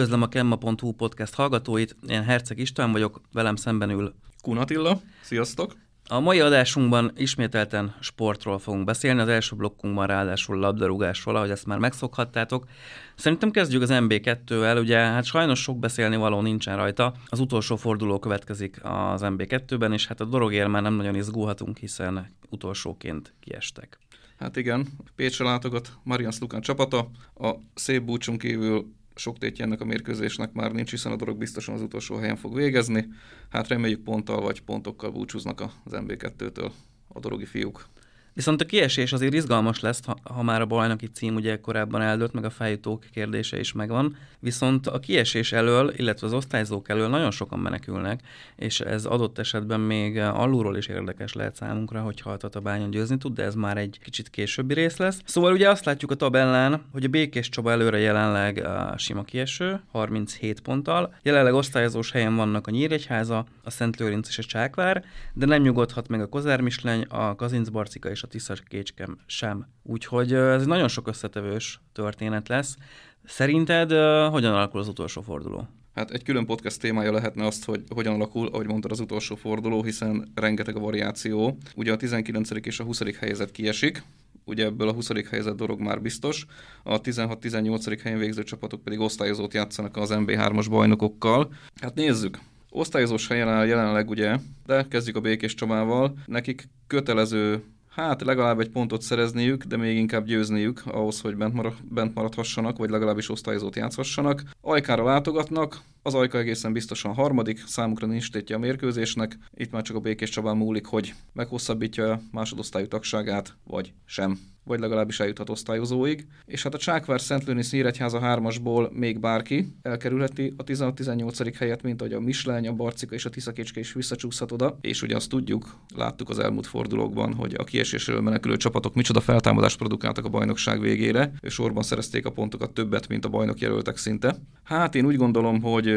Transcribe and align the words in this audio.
Üdvözlöm 0.00 0.22
a 0.22 0.28
Kemma.hu 0.28 0.92
podcast 0.92 1.34
hallgatóit, 1.34 1.96
én 2.08 2.22
Herceg 2.22 2.58
István 2.58 2.92
vagyok, 2.92 3.20
velem 3.32 3.56
szemben 3.56 3.90
ül 3.90 4.14
Kunatilla, 4.42 5.00
sziasztok! 5.22 5.76
A 6.08 6.20
mai 6.20 6.40
adásunkban 6.40 7.12
ismételten 7.16 7.94
sportról 8.00 8.58
fogunk 8.58 8.84
beszélni, 8.84 9.20
az 9.20 9.28
első 9.28 9.56
blokkunkban 9.56 10.06
ráadásul 10.06 10.58
labdarúgásról, 10.58 11.36
ahogy 11.36 11.50
ezt 11.50 11.66
már 11.66 11.78
megszokhattátok. 11.78 12.66
Szerintem 13.14 13.50
kezdjük 13.50 13.82
az 13.82 13.90
MB2-vel, 13.92 14.80
ugye 14.80 14.96
hát 14.96 15.24
sajnos 15.24 15.60
sok 15.62 15.78
beszélni 15.78 16.16
való 16.16 16.40
nincsen 16.40 16.76
rajta. 16.76 17.14
Az 17.26 17.40
utolsó 17.40 17.76
forduló 17.76 18.18
következik 18.18 18.80
az 18.82 19.20
MB2-ben, 19.24 19.92
és 19.92 20.06
hát 20.06 20.20
a 20.20 20.24
dorogér 20.24 20.66
már 20.66 20.82
nem 20.82 20.94
nagyon 20.94 21.14
izgulhatunk, 21.14 21.78
hiszen 21.78 22.26
utolsóként 22.50 23.34
kiestek. 23.40 23.98
Hát 24.38 24.56
igen, 24.56 24.86
Pécsre 25.16 25.44
látogat 25.44 25.92
Marian 26.02 26.30
Slukan 26.30 26.60
csapata. 26.60 27.10
A 27.34 27.54
szép 27.74 28.02
búcsunk 28.02 28.38
kívül 28.38 28.98
sok 29.20 29.38
tétje 29.38 29.64
ennek 29.64 29.80
a 29.80 29.84
mérkőzésnek 29.84 30.52
már 30.52 30.72
nincs, 30.72 30.90
hiszen 30.90 31.12
a 31.12 31.16
dolog 31.16 31.38
biztosan 31.38 31.74
az 31.74 31.82
utolsó 31.82 32.16
helyen 32.16 32.36
fog 32.36 32.54
végezni. 32.54 33.08
Hát 33.48 33.68
reméljük 33.68 34.02
ponttal 34.02 34.40
vagy 34.40 34.62
pontokkal 34.62 35.10
búcsúznak 35.10 35.60
az 35.60 35.92
MB2-től 35.94 36.70
a 37.08 37.20
dorogi 37.20 37.44
fiúk. 37.44 37.88
Viszont 38.32 38.60
a 38.60 38.64
kiesés 38.64 39.12
azért 39.12 39.34
izgalmas 39.34 39.80
lesz, 39.80 40.04
ha, 40.04 40.16
ha 40.22 40.42
már 40.42 40.60
a 40.60 40.66
bajnoki 40.66 41.06
cím 41.06 41.34
ugye 41.34 41.60
korábban 41.60 42.00
eldőlt, 42.00 42.32
meg 42.32 42.44
a 42.44 42.50
feljutók 42.50 43.04
kérdése 43.12 43.58
is 43.58 43.72
megvan. 43.72 44.16
Viszont 44.38 44.86
a 44.86 44.98
kiesés 44.98 45.52
elől, 45.52 45.92
illetve 45.96 46.26
az 46.26 46.32
osztályzók 46.32 46.88
elől 46.88 47.08
nagyon 47.08 47.30
sokan 47.30 47.58
menekülnek, 47.58 48.20
és 48.56 48.80
ez 48.80 49.04
adott 49.04 49.38
esetben 49.38 49.80
még 49.80 50.18
alulról 50.18 50.76
is 50.76 50.86
érdekes 50.86 51.32
lehet 51.32 51.56
számunkra, 51.56 52.00
hogyha 52.00 52.30
a 52.30 52.36
Tatabánya 52.36 52.88
győzni 52.88 53.18
tud, 53.18 53.34
de 53.34 53.42
ez 53.42 53.54
már 53.54 53.76
egy 53.76 53.98
kicsit 54.02 54.30
későbbi 54.30 54.74
rész 54.74 54.96
lesz. 54.96 55.20
Szóval 55.24 55.52
ugye 55.52 55.68
azt 55.68 55.84
látjuk 55.84 56.10
a 56.10 56.14
tabellán, 56.14 56.84
hogy 56.92 57.04
a 57.04 57.08
Békés 57.08 57.48
Csaba 57.48 57.70
előre 57.70 57.98
jelenleg 57.98 58.64
a 58.64 58.94
sima 58.98 59.22
kieső, 59.22 59.80
37 59.92 60.60
ponttal. 60.60 61.14
Jelenleg 61.22 61.54
osztályozós 61.54 62.10
helyen 62.10 62.36
vannak 62.36 62.66
a 62.66 62.70
Nyíregyháza, 62.70 63.44
a 63.64 63.70
Szent 63.70 63.96
Lőrinc 63.96 64.28
és 64.28 64.38
a 64.38 64.42
Csákvár, 64.42 65.04
de 65.32 65.46
nem 65.46 65.62
nyugodhat 65.62 66.08
meg 66.08 66.20
a 66.20 66.26
Kozár 66.26 66.60
Misleny, 66.60 67.02
a 67.08 67.34
Kazincbarcika 67.34 68.10
és 68.10 68.19
a 68.22 68.26
Tiszas 68.26 68.62
Kécskem 68.68 69.18
sem. 69.26 69.66
Úgyhogy 69.82 70.32
ez 70.32 70.66
nagyon 70.66 70.88
sok 70.88 71.08
összetevős 71.08 71.80
történet 71.92 72.48
lesz. 72.48 72.76
Szerinted 73.24 73.90
hogyan 74.30 74.54
alakul 74.54 74.80
az 74.80 74.88
utolsó 74.88 75.20
forduló? 75.20 75.68
Hát 75.94 76.10
egy 76.10 76.22
külön 76.22 76.46
podcast 76.46 76.80
témája 76.80 77.12
lehetne 77.12 77.46
azt, 77.46 77.64
hogy 77.64 77.82
hogyan 77.94 78.14
alakul, 78.14 78.46
ahogy 78.46 78.66
mondtad, 78.66 78.90
az 78.90 79.00
utolsó 79.00 79.34
forduló, 79.34 79.82
hiszen 79.82 80.32
rengeteg 80.34 80.76
a 80.76 80.80
variáció. 80.80 81.58
Ugye 81.74 81.92
a 81.92 81.96
19. 81.96 82.50
és 82.66 82.80
a 82.80 82.84
20. 82.84 83.16
helyzet 83.18 83.50
kiesik, 83.50 84.02
ugye 84.44 84.64
ebből 84.64 84.88
a 84.88 84.92
20. 84.92 85.28
helyzet 85.30 85.56
dolog 85.56 85.80
már 85.80 86.00
biztos, 86.00 86.46
a 86.82 87.00
16-18. 87.00 88.00
helyen 88.02 88.18
végző 88.18 88.42
csapatok 88.42 88.82
pedig 88.82 89.00
osztályozót 89.00 89.54
játszanak 89.54 89.96
az 89.96 90.10
MB3-as 90.12 90.66
bajnokokkal. 90.70 91.52
Hát 91.80 91.94
nézzük, 91.94 92.38
osztályozós 92.70 93.28
helyen 93.28 93.48
áll 93.48 93.66
jelenleg 93.66 94.10
ugye, 94.10 94.36
de 94.66 94.86
kezdjük 94.88 95.16
a 95.16 95.20
Békés 95.20 95.54
Csabával, 95.54 96.14
nekik 96.26 96.68
kötelező 96.86 97.62
hát 98.00 98.22
legalább 98.22 98.60
egy 98.60 98.70
pontot 98.70 99.02
szerezniük, 99.02 99.64
de 99.64 99.76
még 99.76 99.96
inkább 99.96 100.24
győzniük 100.24 100.82
ahhoz, 100.86 101.20
hogy 101.20 101.36
bent, 101.36 101.54
marad, 101.54 101.74
bent 101.82 102.14
maradhassanak, 102.14 102.78
vagy 102.78 102.90
legalábbis 102.90 103.30
osztályozót 103.30 103.76
játszhassanak. 103.76 104.42
Ajkára 104.60 105.04
látogatnak, 105.04 105.80
az 106.02 106.14
Ajka 106.14 106.38
egészen 106.38 106.72
biztosan 106.72 107.14
harmadik, 107.14 107.66
számukra 107.66 108.06
nincs 108.06 108.30
tétje 108.30 108.56
a 108.56 108.58
mérkőzésnek, 108.58 109.38
itt 109.54 109.70
már 109.70 109.82
csak 109.82 109.96
a 109.96 110.00
Békés 110.00 110.30
Csabán 110.30 110.56
múlik, 110.56 110.86
hogy 110.86 111.14
meghosszabbítja 111.32 112.12
a 112.12 112.20
másodosztályú 112.32 112.86
tagságát, 112.86 113.56
vagy 113.64 113.92
sem 114.04 114.38
vagy 114.70 114.80
legalábbis 114.80 115.20
eljuthat 115.20 115.50
osztályozóig. 115.50 116.26
És 116.46 116.62
hát 116.62 116.74
a 116.74 116.78
Csákvár 116.78 117.20
Szent 117.20 117.44
Lőnisz 117.44 117.72
Nyíregyháza 117.72 118.20
3-asból 118.22 118.90
még 118.92 119.20
bárki 119.20 119.76
elkerülheti 119.82 120.52
a 120.56 120.64
16-18. 120.64 121.54
helyet, 121.58 121.82
mint 121.82 122.00
ahogy 122.00 122.12
a 122.12 122.20
Mislány, 122.20 122.68
a 122.68 122.72
Barcika 122.72 123.14
és 123.14 123.24
a 123.24 123.30
Tiszakécske 123.30 123.80
is 123.80 123.92
visszacsúszhat 123.92 124.52
oda. 124.52 124.78
És 124.80 125.02
ugye 125.02 125.16
azt 125.16 125.28
tudjuk, 125.28 125.76
láttuk 125.94 126.28
az 126.28 126.38
elmúlt 126.38 126.66
fordulókban, 126.66 127.34
hogy 127.34 127.54
a 127.58 127.64
kiesésről 127.64 128.20
menekülő 128.20 128.56
csapatok 128.56 128.94
micsoda 128.94 129.20
feltámadást 129.20 129.78
produkáltak 129.78 130.24
a 130.24 130.28
bajnokság 130.28 130.80
végére, 130.80 131.32
és 131.40 131.52
sorban 131.52 131.82
szerezték 131.82 132.26
a 132.26 132.30
pontokat 132.30 132.72
többet, 132.72 133.08
mint 133.08 133.24
a 133.24 133.28
bajnok 133.28 133.60
jelöltek 133.60 133.96
szinte. 133.96 134.36
Hát 134.62 134.94
én 134.94 135.06
úgy 135.06 135.16
gondolom, 135.16 135.62
hogy 135.62 135.88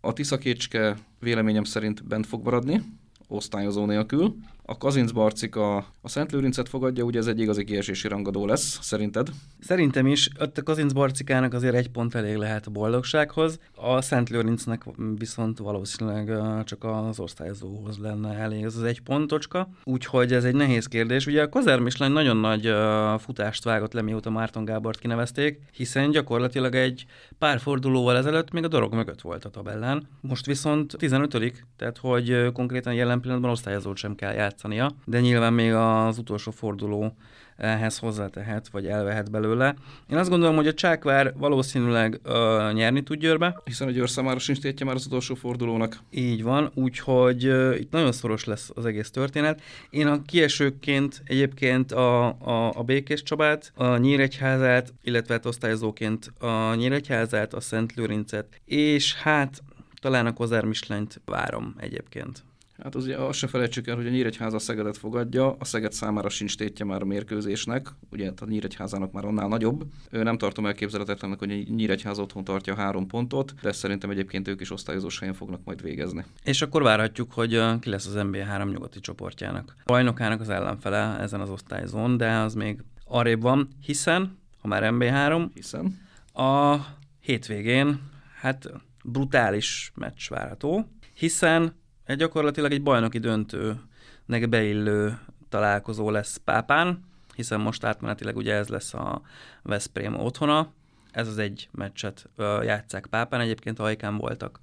a 0.00 0.12
Tiszakécske 0.12 0.96
véleményem 1.20 1.64
szerint 1.64 2.06
bent 2.06 2.26
fog 2.26 2.44
maradni, 2.44 2.82
osztályozó 3.28 3.86
nélkül. 3.86 4.34
A 4.64 4.78
Kazinc 4.78 5.10
Barcika 5.10 5.76
a 5.76 6.08
Szent 6.08 6.32
Lőrincet 6.32 6.68
fogadja, 6.68 7.04
ugye 7.04 7.18
ez 7.18 7.26
egy 7.26 7.40
igazi 7.40 7.64
kiesési 7.64 8.08
rangadó 8.08 8.46
lesz, 8.46 8.78
szerinted? 8.82 9.28
Szerintem 9.60 10.06
is. 10.06 10.30
Ott 10.40 10.58
a 10.58 10.62
Kazinc 10.62 10.92
Barcikának 10.92 11.54
azért 11.54 11.74
egy 11.74 11.88
pont 11.88 12.14
elég 12.14 12.36
lehet 12.36 12.66
a 12.66 12.70
boldogsághoz. 12.70 13.58
A 13.74 14.00
Szent 14.00 14.28
Lőrincnek 14.28 14.82
viszont 15.18 15.58
valószínűleg 15.58 16.32
csak 16.64 16.84
az 16.84 17.20
osztályozóhoz 17.20 17.98
lenne 17.98 18.34
elég 18.34 18.62
ez 18.62 18.76
az 18.76 18.82
egy 18.82 19.00
pontocska. 19.00 19.68
Úgyhogy 19.84 20.32
ez 20.32 20.44
egy 20.44 20.54
nehéz 20.54 20.86
kérdés. 20.86 21.26
Ugye 21.26 21.42
a 21.42 21.48
Kozer 21.48 21.78
Mislány 21.78 22.12
nagyon 22.12 22.36
nagy 22.36 22.72
futást 23.18 23.64
vágott 23.64 23.92
le, 23.92 24.02
mióta 24.02 24.30
Márton 24.30 24.64
Gábort 24.64 24.98
kinevezték, 24.98 25.60
hiszen 25.72 26.10
gyakorlatilag 26.10 26.74
egy 26.74 27.06
pár 27.38 27.60
fordulóval 27.60 28.16
ezelőtt 28.16 28.52
még 28.52 28.64
a 28.64 28.68
dorog 28.68 28.94
mögött 28.94 29.20
volt 29.20 29.44
a 29.44 29.50
tabellán. 29.50 30.08
Most 30.20 30.46
viszont 30.46 30.94
15 30.98 31.52
tehát 31.76 31.98
hogy 31.98 32.52
konkrétan 32.52 32.94
jelen 32.94 33.20
pillanatban 33.20 33.50
osztályozót 33.50 33.96
sem 33.96 34.14
kell 34.14 34.32
játszani 34.32 34.50
játszania, 34.62 34.90
de 35.04 35.20
nyilván 35.20 35.52
még 35.52 35.72
az 35.72 36.18
utolsó 36.18 36.50
forduló 36.50 37.16
ehhez 37.56 37.98
hozzátehet, 37.98 38.68
vagy 38.68 38.86
elvehet 38.86 39.30
belőle. 39.30 39.74
Én 40.10 40.18
azt 40.18 40.30
gondolom, 40.30 40.56
hogy 40.56 40.66
a 40.66 40.74
Csákvár 40.74 41.32
valószínűleg 41.36 42.20
uh, 42.24 42.72
nyerni 42.72 43.02
tud 43.02 43.18
Győrbe. 43.18 43.60
Hiszen 43.64 43.88
a 43.88 43.90
Győr 43.90 44.10
számára 44.10 44.38
sincs 44.38 44.60
tétje 44.60 44.86
már 44.86 44.94
az 44.94 45.06
utolsó 45.06 45.34
fordulónak. 45.34 45.98
Így 46.10 46.42
van, 46.42 46.70
úgyhogy 46.74 47.46
uh, 47.46 47.76
itt 47.78 47.90
nagyon 47.90 48.12
szoros 48.12 48.44
lesz 48.44 48.70
az 48.74 48.86
egész 48.86 49.10
történet. 49.10 49.60
Én 49.90 50.06
a 50.06 50.22
kiesőként 50.22 51.22
egyébként 51.24 51.92
a, 51.92 52.26
a, 52.26 52.72
a 52.74 52.82
Békés 52.82 53.22
Csabát, 53.22 53.72
a 53.74 53.96
Nyíregyházát, 53.96 54.94
illetve 55.02 55.34
hát 55.34 55.46
osztályozóként 55.46 56.32
a 56.38 56.74
Nyíregyházát, 56.74 57.54
a 57.54 57.60
Szent 57.60 57.94
Lőrincet, 57.94 58.60
és 58.64 59.14
hát 59.14 59.62
talán 60.00 60.26
a 60.26 60.32
Kozár 60.32 60.64
Mislenyt 60.64 61.20
várom 61.24 61.74
egyébként. 61.78 62.44
Hát 62.82 62.94
az, 62.94 63.10
azt 63.16 63.38
se 63.38 63.46
felejtsük 63.46 63.86
el, 63.86 63.96
hogy 63.96 64.06
a 64.06 64.10
Nyíregyháza 64.10 64.58
Szegedet 64.58 64.96
fogadja, 64.96 65.56
a 65.58 65.64
Szeged 65.64 65.92
számára 65.92 66.28
sincs 66.28 66.56
tétje 66.56 66.84
már 66.84 67.02
a 67.02 67.04
mérkőzésnek, 67.04 67.88
ugye 68.10 68.32
a 68.40 68.44
Nyíregyházának 68.44 69.12
már 69.12 69.24
annál 69.24 69.48
nagyobb. 69.48 69.84
Ő 70.10 70.22
nem 70.22 70.38
tartom 70.38 70.66
elképzelhetetlennek, 70.66 71.38
hogy 71.38 71.50
a 71.50 71.72
Nyíregyháza 71.74 72.22
otthon 72.22 72.44
tartja 72.44 72.74
három 72.74 73.06
pontot, 73.06 73.54
de 73.62 73.72
szerintem 73.72 74.10
egyébként 74.10 74.48
ők 74.48 74.60
is 74.60 74.70
osztályozós 74.70 75.18
helyen 75.18 75.34
fognak 75.34 75.60
majd 75.64 75.82
végezni. 75.82 76.24
És 76.44 76.62
akkor 76.62 76.82
várhatjuk, 76.82 77.32
hogy 77.32 77.78
ki 77.80 77.90
lesz 77.90 78.06
az 78.06 78.14
NBA3 78.16 78.72
nyugati 78.72 79.00
csoportjának. 79.00 79.76
A 79.78 79.92
bajnokának 79.92 80.40
az 80.40 80.48
ellenfele 80.48 81.18
ezen 81.20 81.40
az 81.40 81.50
osztályzón, 81.50 82.16
de 82.16 82.30
az 82.36 82.54
még 82.54 82.82
arrébb 83.04 83.42
van, 83.42 83.68
hiszen, 83.80 84.38
ha 84.60 84.68
már 84.68 84.82
MB3, 84.84 85.46
hiszen 85.54 86.00
a 86.32 86.76
hétvégén, 87.20 88.00
hát 88.40 88.70
brutális 89.04 89.92
meccs 89.94 90.28
várható, 90.28 90.88
hiszen 91.14 91.80
egy 92.04 92.16
gyakorlatilag 92.16 92.72
egy 92.72 92.82
bajnoki 92.82 93.18
döntőnek 93.18 94.48
beillő 94.48 95.18
találkozó 95.48 96.10
lesz 96.10 96.36
Pápán, 96.44 97.04
hiszen 97.34 97.60
most 97.60 97.84
átmenetileg 97.84 98.36
ugye 98.36 98.54
ez 98.54 98.68
lesz 98.68 98.94
a 98.94 99.22
Veszprém 99.62 100.14
otthona, 100.14 100.72
ez 101.10 101.28
az 101.28 101.38
egy 101.38 101.68
meccset 101.70 102.28
ö, 102.36 102.62
játszák 102.62 103.06
Pápán, 103.06 103.40
egyébként 103.40 103.78
Ajkán 103.78 104.16
voltak 104.16 104.60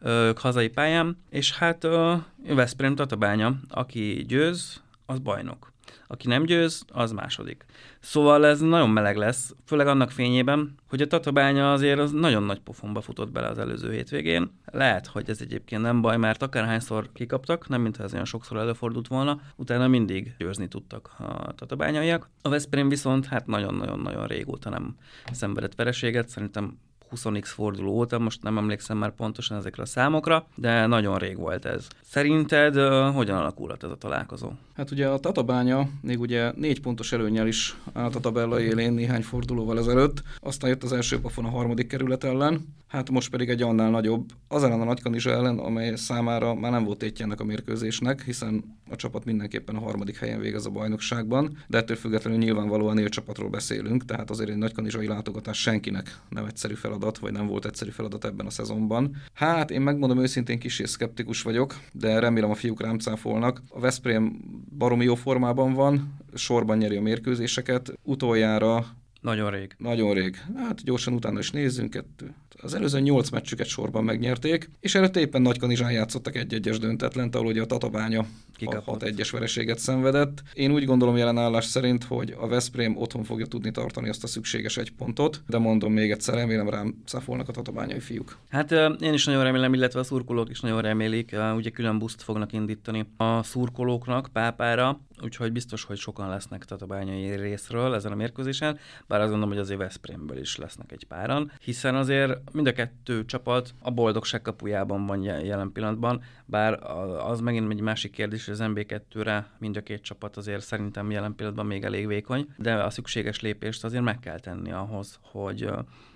ők 0.00 0.38
hazai 0.38 0.68
pályán, 0.68 1.16
és 1.30 1.56
hát 1.56 1.84
ö, 1.84 2.14
Veszprém 2.46 2.94
Tatabánya, 2.94 3.54
aki 3.68 4.24
győz, 4.28 4.82
az 5.06 5.18
bajnok 5.18 5.72
aki 6.06 6.28
nem 6.28 6.44
győz, 6.44 6.84
az 6.92 7.12
második. 7.12 7.64
Szóval 8.00 8.46
ez 8.46 8.60
nagyon 8.60 8.90
meleg 8.90 9.16
lesz, 9.16 9.54
főleg 9.64 9.86
annak 9.86 10.10
fényében, 10.10 10.74
hogy 10.88 11.02
a 11.02 11.06
Tatabánya 11.06 11.72
azért 11.72 11.98
az 11.98 12.10
nagyon 12.10 12.42
nagy 12.42 12.60
pofonba 12.60 13.00
futott 13.00 13.30
bele 13.30 13.46
az 13.48 13.58
előző 13.58 13.92
hétvégén. 13.92 14.50
Lehet, 14.64 15.06
hogy 15.06 15.30
ez 15.30 15.40
egyébként 15.40 15.82
nem 15.82 16.00
baj, 16.00 16.16
mert 16.16 16.42
akárhányszor 16.42 17.12
kikaptak, 17.12 17.68
nem 17.68 17.80
mintha 17.80 18.02
ez 18.02 18.12
olyan 18.12 18.24
sokszor 18.24 18.58
előfordult 18.58 19.08
volna, 19.08 19.40
utána 19.56 19.88
mindig 19.88 20.34
győzni 20.38 20.68
tudtak 20.68 21.10
a 21.18 21.52
tatabányaiak. 21.54 22.30
A 22.42 22.48
Veszprém 22.48 22.88
viszont 22.88 23.26
hát 23.26 23.46
nagyon-nagyon-nagyon 23.46 24.26
régóta 24.26 24.70
nem 24.70 24.96
szenvedett 25.32 25.74
vereséget, 25.74 26.28
szerintem 26.28 26.78
20x 27.14 27.44
forduló 27.44 27.92
óta, 27.92 28.18
most 28.18 28.42
nem 28.42 28.58
emlékszem 28.58 28.98
már 28.98 29.14
pontosan 29.14 29.56
ezekre 29.56 29.82
a 29.82 29.86
számokra, 29.86 30.46
de 30.54 30.86
nagyon 30.86 31.18
rég 31.18 31.36
volt 31.36 31.64
ez. 31.64 31.88
Szerinted 32.02 32.74
hogyan 33.14 33.36
alakulhat 33.36 33.84
ez 33.84 33.90
a 33.90 33.96
találkozó? 33.96 34.50
Hát 34.74 34.90
ugye 34.90 35.08
a 35.08 35.18
Tatabánya 35.18 35.88
még 36.00 36.20
ugye 36.20 36.52
négy 36.56 36.80
pontos 36.80 37.12
előnyel 37.12 37.46
is 37.46 37.76
állt 37.92 38.14
a 38.14 38.20
tabella 38.20 38.60
élén 38.60 38.92
néhány 38.92 39.22
fordulóval 39.22 39.78
ezelőtt, 39.78 40.22
aztán 40.40 40.70
jött 40.70 40.82
az 40.82 40.92
első 40.92 41.20
pofon 41.20 41.44
a 41.44 41.50
harmadik 41.50 41.86
kerület 41.86 42.24
ellen, 42.24 42.74
hát 42.86 43.10
most 43.10 43.30
pedig 43.30 43.48
egy 43.48 43.62
annál 43.62 43.90
nagyobb, 43.90 44.30
az 44.48 44.62
ellen 44.62 44.80
a 44.80 44.84
Nagykanizsa 44.84 45.30
ellen, 45.30 45.58
amely 45.58 45.94
számára 45.94 46.54
már 46.54 46.70
nem 46.70 46.84
volt 46.84 46.98
tétje 46.98 47.24
ennek 47.24 47.40
a 47.40 47.44
mérkőzésnek, 47.44 48.22
hiszen 48.22 48.80
a 48.92 48.96
csapat 48.96 49.24
mindenképpen 49.24 49.76
a 49.76 49.80
harmadik 49.80 50.16
helyen 50.16 50.40
végez 50.40 50.66
a 50.66 50.70
bajnokságban, 50.70 51.56
de 51.66 51.78
ettől 51.78 51.96
függetlenül 51.96 52.38
nyilvánvalóan 52.38 52.98
élcsapatról 52.98 53.48
beszélünk, 53.48 54.04
tehát 54.04 54.30
azért 54.30 54.50
egy 54.50 54.56
nagykanizsai 54.56 55.06
látogatás 55.06 55.60
senkinek 55.60 56.18
nem 56.28 56.44
egyszerű 56.44 56.74
feladat, 56.74 57.18
vagy 57.18 57.32
nem 57.32 57.46
volt 57.46 57.64
egyszerű 57.64 57.90
feladat 57.90 58.24
ebben 58.24 58.46
a 58.46 58.50
szezonban. 58.50 59.16
Hát 59.32 59.70
én 59.70 59.80
megmondom 59.80 60.18
őszintén 60.18 60.58
kis 60.58 60.82
szkeptikus 60.84 61.42
vagyok, 61.42 61.74
de 61.92 62.18
remélem 62.18 62.50
a 62.50 62.54
fiúk 62.54 62.80
rám 62.80 62.98
cáfolnak. 62.98 63.62
A 63.68 63.80
Veszprém 63.80 64.40
baromi 64.78 65.04
jó 65.04 65.14
formában 65.14 65.72
van, 65.72 66.14
sorban 66.34 66.78
nyeri 66.78 66.96
a 66.96 67.02
mérkőzéseket. 67.02 67.92
Utoljára 68.02 68.86
nagyon 69.22 69.50
rég. 69.50 69.74
Nagyon 69.78 70.14
rég. 70.14 70.36
Hát 70.56 70.84
gyorsan 70.84 71.14
utána 71.14 71.38
is 71.38 71.50
nézzünk. 71.50 71.90
Kettő. 71.90 72.34
Az 72.62 72.74
előző 72.74 73.00
nyolc 73.00 73.30
meccsüket 73.30 73.66
sorban 73.66 74.04
megnyerték, 74.04 74.70
és 74.80 74.94
előtte 74.94 75.20
éppen 75.20 75.42
Nagykanizsán 75.42 75.92
játszottak 75.92 76.36
egy-egyes 76.36 76.78
döntetlent, 76.78 77.34
ahol 77.34 77.46
ugye 77.46 77.62
a 77.62 77.66
Tatabánya 77.66 78.26
Kikapott. 78.56 79.02
a 79.02 79.06
6-1-es 79.06 79.28
vereséget 79.32 79.78
szenvedett. 79.78 80.42
Én 80.52 80.72
úgy 80.72 80.84
gondolom 80.84 81.16
jelen 81.16 81.38
állás 81.38 81.64
szerint, 81.64 82.04
hogy 82.04 82.34
a 82.38 82.46
Veszprém 82.46 82.96
otthon 82.96 83.24
fogja 83.24 83.46
tudni 83.46 83.70
tartani 83.70 84.08
azt 84.08 84.24
a 84.24 84.26
szükséges 84.26 84.76
egy 84.76 84.92
pontot, 84.92 85.42
de 85.46 85.58
mondom 85.58 85.92
még 85.92 86.10
egyszer, 86.10 86.34
remélem 86.34 86.68
rám 86.68 87.02
száfolnak 87.04 87.48
a 87.48 87.52
tatabányai 87.52 88.00
fiúk. 88.00 88.38
Hát 88.48 88.70
én 89.00 89.12
is 89.12 89.24
nagyon 89.24 89.42
remélem, 89.42 89.74
illetve 89.74 90.00
a 90.00 90.04
szurkolók 90.04 90.50
is 90.50 90.60
nagyon 90.60 90.80
remélik, 90.80 91.36
ugye 91.56 91.70
külön 91.70 91.98
buszt 91.98 92.22
fognak 92.22 92.52
indítani 92.52 93.06
a 93.16 93.42
szurkolóknak 93.42 94.28
pápára, 94.32 95.00
úgyhogy 95.22 95.52
biztos, 95.52 95.84
hogy 95.84 95.96
sokan 95.96 96.28
lesznek 96.28 96.64
tatabányai 96.64 97.36
részről 97.36 97.94
ezen 97.94 98.12
a 98.12 98.14
mérkőzésen, 98.14 98.78
bár 99.06 99.20
azt 99.20 99.30
gondolom, 99.30 99.54
hogy 99.54 99.62
azért 99.62 99.78
Veszprémből 99.78 100.38
is 100.38 100.56
lesznek 100.56 100.92
egy 100.92 101.04
páran, 101.04 101.52
hiszen 101.60 101.94
azért 101.94 102.41
mind 102.52 102.66
a 102.66 102.72
kettő 102.72 103.24
csapat 103.24 103.74
a 103.82 103.90
boldogság 103.90 104.42
kapujában 104.42 105.06
van 105.06 105.22
jelen 105.22 105.72
pillanatban, 105.72 106.22
bár 106.44 106.82
az 107.26 107.40
megint 107.40 107.72
egy 107.72 107.80
másik 107.80 108.10
kérdés, 108.10 108.44
hogy 108.44 108.54
az 108.54 108.62
MB2-re 108.62 109.50
mind 109.58 109.76
a 109.76 109.80
két 109.80 110.02
csapat 110.02 110.36
azért 110.36 110.62
szerintem 110.64 111.10
jelen 111.10 111.34
pillanatban 111.34 111.66
még 111.66 111.84
elég 111.84 112.06
vékony, 112.06 112.46
de 112.56 112.74
a 112.74 112.90
szükséges 112.90 113.40
lépést 113.40 113.84
azért 113.84 114.02
meg 114.02 114.18
kell 114.18 114.38
tenni 114.40 114.72
ahhoz, 114.72 115.18
hogy 115.22 115.70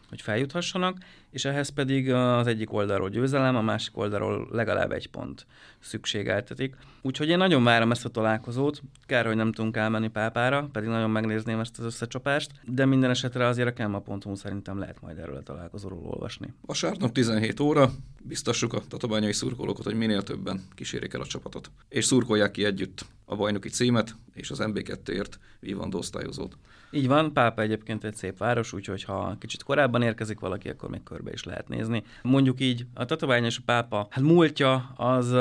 hogy 0.09 0.21
feljuthassanak, 0.21 0.99
és 1.31 1.45
ehhez 1.45 1.69
pedig 1.69 2.13
az 2.13 2.47
egyik 2.47 2.73
oldalról 2.73 3.09
győzelem, 3.09 3.57
a 3.57 3.63
másik 3.63 3.97
oldalról 3.97 4.49
legalább 4.51 4.93
egy 4.93 5.11
pont 5.11 5.47
szükségeltetik. 5.81 6.77
Úgyhogy 7.03 7.29
én 7.29 7.37
nagyon 7.37 7.65
várom 7.65 7.91
ezt 7.91 8.05
a 8.05 8.09
találkozót, 8.09 8.83
kár, 9.07 9.27
hogy 9.27 9.37
nem 9.37 9.53
tudunk 9.53 9.77
elmenni 9.77 10.09
pápára, 10.09 10.69
pedig 10.73 10.89
nagyon 10.89 11.11
megnézném 11.11 11.61
ezt 11.61 11.79
az 11.79 11.85
összecsapást, 11.85 12.51
de 12.65 12.85
minden 12.85 13.11
esetre 13.11 13.47
azért 13.47 13.69
a 13.69 13.73
Kemma.hu 13.73 14.35
szerintem 14.35 14.79
lehet 14.79 15.01
majd 15.01 15.19
erről 15.19 15.37
a 15.37 15.43
találkozóról 15.43 16.03
olvasni. 16.05 16.55
Vasárnap 16.67 17.13
17 17.13 17.61
óra, 17.61 17.91
biztassuk 18.23 18.73
a 18.73 18.83
tatabányai 18.89 19.33
szurkolókat, 19.33 19.85
hogy 19.85 19.95
minél 19.95 20.23
többen 20.23 20.65
kísérik 20.75 21.15
el 21.15 21.21
a 21.21 21.27
csapatot, 21.27 21.71
és 21.89 22.05
szurkolják 22.05 22.51
ki 22.51 22.65
együtt 22.65 23.07
a 23.29 23.37
bajnoki 23.37 23.69
címet 23.69 24.17
és 24.35 24.51
az 24.51 24.59
MB2-ért 24.63 25.39
vívandó 25.61 25.99
osztályozót. 25.99 26.57
Így 26.91 27.07
van, 27.07 27.33
Pápa 27.33 27.63
egyébként 27.63 28.05
egy 28.05 28.15
szép 28.15 28.39
város, 28.39 28.73
úgyhogy 28.73 29.03
ha 29.03 29.37
kicsit 29.39 29.63
korábban 29.63 30.03
érkezik 30.03 30.41
valaki, 30.41 30.69
akkor 30.69 30.91
még 30.91 31.03
körbe 31.03 31.33
is 31.33 31.45
lehet 31.45 31.69
nézni. 31.69 32.03
Mondjuk 32.23 32.61
így, 32.61 32.87
a 32.95 33.05
Tatabány 33.05 33.45
és 33.45 33.59
a 33.59 33.63
Pápa, 33.65 34.07
hát 34.11 34.25
múltja 34.25 34.93
az 34.97 35.27
uh, 35.27 35.39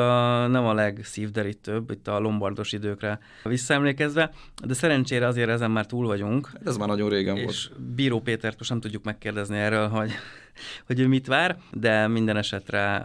nem 0.51 0.65
a 0.65 0.73
legszívderítőbb, 0.73 1.91
itt 1.91 2.07
a 2.07 2.19
lombardos 2.19 2.71
időkre 2.71 3.19
visszaemlékezve, 3.43 4.31
de 4.65 4.73
szerencsére 4.73 5.27
azért 5.27 5.49
ezen 5.49 5.71
már 5.71 5.85
túl 5.85 6.05
vagyunk. 6.05 6.51
Ez 6.63 6.77
már 6.77 6.87
nagyon 6.87 7.09
régen 7.09 7.35
és 7.35 7.41
volt. 7.43 7.53
És 7.53 7.69
Bíró 7.95 8.21
Pétert 8.21 8.57
most 8.57 8.69
nem 8.69 8.79
tudjuk 8.79 9.03
megkérdezni 9.03 9.57
erről, 9.57 9.87
hogy 9.87 10.11
hogy 10.87 10.99
ő 10.99 11.07
mit 11.07 11.27
vár, 11.27 11.57
de 11.71 12.07
minden 12.07 12.37
esetre 12.37 12.97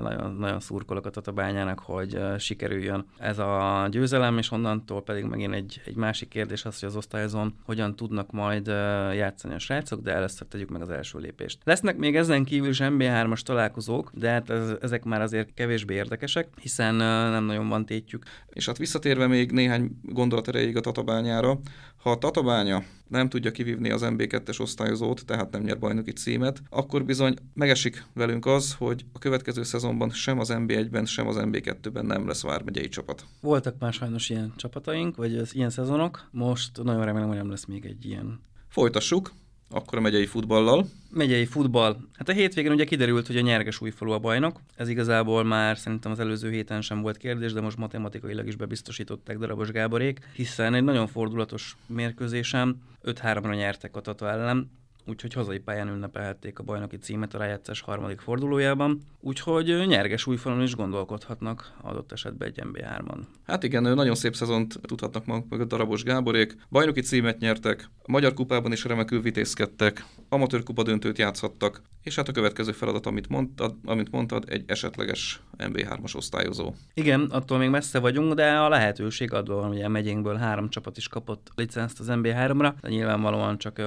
nagyon, 0.00 0.36
nagyon 0.38 0.60
szurkolok 0.60 1.06
a 1.06 1.10
Tatabányának, 1.10 1.78
hogy 1.78 2.18
sikerüljön 2.38 3.06
ez 3.18 3.38
a 3.38 3.86
győzelem, 3.90 4.38
és 4.38 4.50
onnantól 4.50 5.02
pedig 5.02 5.24
megint 5.24 5.54
egy, 5.54 5.80
egy 5.84 5.96
másik 5.96 6.28
kérdés 6.28 6.64
az, 6.64 6.80
hogy 6.80 6.88
az 6.88 6.96
osztályozón 6.96 7.54
hogyan 7.64 7.96
tudnak 7.96 8.32
majd 8.32 8.66
játszani 9.14 9.54
a 9.54 9.58
srácok, 9.58 10.00
de 10.00 10.12
először 10.12 10.46
tegyük 10.46 10.68
meg 10.68 10.82
az 10.82 10.90
első 10.90 11.18
lépést. 11.18 11.58
Lesznek 11.64 11.96
még 11.96 12.16
ezen 12.16 12.44
kívül 12.44 12.68
is 12.68 12.78
MB3-as 12.82 13.40
találkozók, 13.40 14.10
de 14.14 14.30
hát 14.30 14.50
ez, 14.50 14.72
ezek 14.80 15.04
már 15.04 15.20
azért 15.20 15.54
kevésbé 15.54 15.94
érdekesek, 15.94 16.48
hiszen 16.60 16.94
nem 16.94 17.44
nagyon 17.44 17.68
van 17.68 17.86
tétjük. 17.86 18.24
És 18.48 18.66
hát 18.66 18.78
visszatérve 18.78 19.26
még 19.26 19.52
néhány 19.52 19.90
gondolat 20.02 20.48
erejéig 20.48 20.76
a 20.76 20.80
Tatabányára, 20.80 21.58
ha 22.06 22.12
a 22.12 22.18
Tatabánya 22.18 22.82
nem 23.08 23.28
tudja 23.28 23.50
kivívni 23.50 23.90
az 23.90 24.02
MB2-es 24.04 24.60
osztályozót, 24.60 25.24
tehát 25.24 25.50
nem 25.50 25.62
nyer 25.62 25.78
bajnoki 25.78 26.12
címet, 26.12 26.62
akkor 26.70 27.04
bizony 27.04 27.36
megesik 27.54 28.04
velünk 28.14 28.46
az, 28.46 28.74
hogy 28.74 29.04
a 29.12 29.18
következő 29.18 29.62
szezonban 29.62 30.10
sem 30.10 30.38
az 30.38 30.48
MB1-ben, 30.52 31.04
sem 31.04 31.26
az 31.26 31.36
MB2-ben 31.38 32.06
nem 32.06 32.26
lesz 32.26 32.42
vármegyei 32.42 32.88
csapat. 32.88 33.26
Voltak 33.40 33.78
már 33.78 33.92
sajnos 33.92 34.30
ilyen 34.30 34.52
csapataink, 34.56 35.16
vagy 35.16 35.36
az 35.36 35.54
ilyen 35.54 35.70
szezonok, 35.70 36.28
most 36.30 36.82
nagyon 36.82 37.04
remélem, 37.04 37.28
hogy 37.28 37.36
nem 37.36 37.50
lesz 37.50 37.64
még 37.64 37.84
egy 37.84 38.04
ilyen. 38.04 38.40
Folytassuk, 38.68 39.32
akkor 39.70 39.98
a 39.98 40.00
megyei 40.00 40.26
futballal. 40.26 40.86
Megyei 41.10 41.44
futball. 41.44 41.96
Hát 42.12 42.28
a 42.28 42.32
hétvégén 42.32 42.72
ugye 42.72 42.84
kiderült, 42.84 43.26
hogy 43.26 43.36
a 43.36 43.40
nyerges 43.40 43.80
újfalu 43.80 44.12
a 44.12 44.18
bajnok. 44.18 44.60
Ez 44.76 44.88
igazából 44.88 45.44
már 45.44 45.78
szerintem 45.78 46.12
az 46.12 46.20
előző 46.20 46.50
héten 46.50 46.80
sem 46.80 47.00
volt 47.00 47.16
kérdés, 47.16 47.52
de 47.52 47.60
most 47.60 47.76
matematikailag 47.76 48.46
is 48.46 48.56
bebiztosították 48.56 49.38
Darabos 49.38 49.70
Gáborék, 49.70 50.18
hiszen 50.34 50.74
egy 50.74 50.84
nagyon 50.84 51.06
fordulatos 51.06 51.76
mérkőzésem 51.86 52.76
5-3-ra 53.04 53.56
nyertek 53.56 53.96
a 53.96 54.00
Tata 54.00 54.30
ellen 54.30 54.70
úgyhogy 55.06 55.32
hazai 55.32 55.58
pályán 55.58 55.88
ünnepelhették 55.88 56.58
a 56.58 56.62
bajnoki 56.62 56.96
címet 56.96 57.34
a 57.34 57.38
rájátszás 57.38 57.80
harmadik 57.80 58.20
fordulójában, 58.20 59.00
úgyhogy 59.20 59.86
nyerges 59.86 60.26
újfalon 60.26 60.62
is 60.62 60.74
gondolkodhatnak 60.74 61.72
adott 61.82 62.12
esetben 62.12 62.48
egy 62.48 62.62
MB3-on. 62.64 63.18
Hát 63.46 63.62
igen, 63.62 63.82
nagyon 63.82 64.14
szép 64.14 64.34
szezont 64.34 64.80
tudhatnak 64.82 65.26
maguk 65.26 65.50
meg 65.50 65.60
a 65.60 65.64
darabos 65.64 66.02
Gáborék. 66.02 66.56
Bajnoki 66.70 67.00
címet 67.00 67.38
nyertek, 67.38 67.88
a 68.02 68.10
Magyar 68.10 68.34
Kupában 68.34 68.72
is 68.72 68.84
remekül 68.84 69.20
vitézkedtek, 69.20 70.04
amatőr 70.28 70.62
kupa 70.62 70.82
döntőt 70.82 71.18
játszhattak, 71.18 71.82
és 72.02 72.14
hát 72.14 72.28
a 72.28 72.32
következő 72.32 72.72
feladat, 72.72 73.06
amit 73.06 73.28
mondtad, 73.28 73.74
amit 73.84 74.10
mondtad 74.10 74.44
egy 74.48 74.64
esetleges 74.66 75.40
MB3-as 75.58 76.16
osztályozó. 76.16 76.72
Igen, 76.94 77.20
attól 77.20 77.58
még 77.58 77.68
messze 77.70 77.98
vagyunk, 77.98 78.34
de 78.34 78.50
a 78.50 78.68
lehetőség 78.68 79.32
adva 79.32 79.54
van, 79.54 79.68
hogy 79.68 79.82
a 79.82 79.88
megyénkből 79.88 80.36
három 80.36 80.68
csapat 80.68 80.96
is 80.96 81.08
kapott 81.08 81.50
licenzt 81.54 82.00
az 82.00 82.06
MB3-ra, 82.10 82.72
de 82.80 82.88
nyilvánvalóan 82.88 83.58
csak 83.58 83.82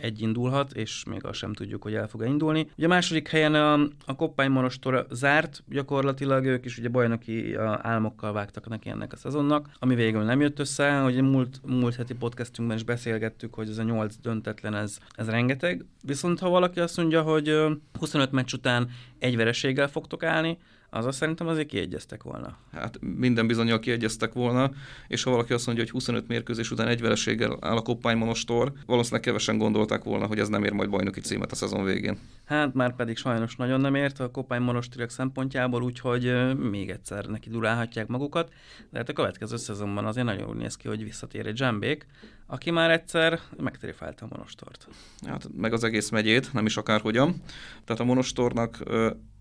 egy 0.00 0.22
indulhat, 0.22 0.72
és 0.72 1.04
még 1.04 1.24
azt 1.24 1.38
sem 1.38 1.52
tudjuk, 1.52 1.82
hogy 1.82 1.94
el 1.94 2.08
fog-e 2.08 2.26
indulni. 2.26 2.68
Ugye 2.76 2.86
a 2.86 2.88
második 2.88 3.28
helyen 3.28 3.54
a, 3.54 3.72
a 4.06 4.16
Koppány 4.16 4.50
Monostor 4.50 5.06
zárt, 5.10 5.62
gyakorlatilag 5.68 6.44
ők 6.44 6.64
is 6.64 6.78
ugye 6.78 6.88
bajnoki 6.88 7.54
álmokkal 7.82 8.32
vágtak 8.32 8.68
neki 8.68 8.88
ennek 8.88 9.12
a 9.12 9.16
szezonnak, 9.16 9.68
ami 9.78 9.94
végül 9.94 10.22
nem 10.22 10.40
jött 10.40 10.58
össze, 10.58 10.98
hogy 10.98 11.22
múlt, 11.22 11.60
múlt 11.66 11.94
heti 11.94 12.14
podcastünkben 12.14 12.76
is 12.76 12.84
beszélgettük, 12.84 13.54
hogy 13.54 13.68
ez 13.68 13.78
a 13.78 13.82
nyolc 13.82 14.16
döntetlen, 14.16 14.74
ez, 14.74 14.98
ez 15.14 15.28
rengeteg. 15.28 15.84
Viszont 16.02 16.38
ha 16.38 16.48
valaki 16.48 16.80
azt 16.80 16.96
mondja, 16.96 17.22
hogy 17.22 17.60
25 17.98 18.32
meccs 18.32 18.52
után 18.52 18.90
egy 19.18 19.36
vereséggel 19.36 19.88
fogtok 19.88 20.22
állni, 20.22 20.58
az 20.90 21.16
szerintem 21.16 21.46
azért 21.46 21.68
kiegyeztek 21.68 22.22
volna. 22.22 22.56
Hát 22.72 22.98
minden 23.00 23.46
bizonyal 23.46 23.78
kiegyeztek 23.78 24.32
volna, 24.32 24.70
és 25.08 25.22
ha 25.22 25.30
valaki 25.30 25.52
azt 25.52 25.66
mondja, 25.66 25.84
hogy 25.84 25.92
25 25.92 26.28
mérkőzés 26.28 26.70
után 26.70 26.88
egy 26.88 27.00
vereséggel 27.00 27.56
áll 27.60 27.76
a 27.76 27.82
Koppány 27.82 28.16
Monostor, 28.16 28.72
valószínűleg 28.86 29.24
kevesen 29.24 29.58
gondolták 29.58 30.02
volna, 30.02 30.26
hogy 30.26 30.38
ez 30.38 30.48
nem 30.48 30.64
ér 30.64 30.72
majd 30.72 30.90
bajnoki 30.90 31.20
címet 31.20 31.52
a 31.52 31.54
szezon 31.54 31.84
végén. 31.84 32.18
Hát 32.44 32.74
már 32.74 32.96
pedig 32.96 33.16
sajnos 33.16 33.56
nagyon 33.56 33.80
nem 33.80 33.94
ért 33.94 34.20
a 34.20 34.30
Koppány 34.30 34.62
Monostorok 34.62 35.10
szempontjából, 35.10 35.82
úgyhogy 35.82 36.56
még 36.56 36.90
egyszer 36.90 37.24
neki 37.26 37.50
durálhatják 37.50 38.06
magukat, 38.06 38.52
de 38.90 38.98
hát 38.98 39.08
a 39.08 39.12
következő 39.12 39.56
szezonban 39.56 40.04
azért 40.04 40.26
nagyon 40.26 40.48
úgy 40.48 40.56
néz 40.56 40.76
ki, 40.76 40.88
hogy 40.88 41.04
visszatér 41.04 41.46
egy 41.46 41.56
Zsembék, 41.56 42.06
aki 42.46 42.70
már 42.70 42.90
egyszer 42.90 43.40
megtrifálta 43.56 44.24
a 44.24 44.28
Monostort. 44.30 44.88
Hát 45.26 45.48
meg 45.56 45.72
az 45.72 45.84
egész 45.84 46.08
megyét, 46.10 46.52
nem 46.52 46.66
is 46.66 46.76
akárhogyan. 46.76 47.42
Tehát 47.84 48.02
a 48.02 48.04
Monostornak 48.04 48.78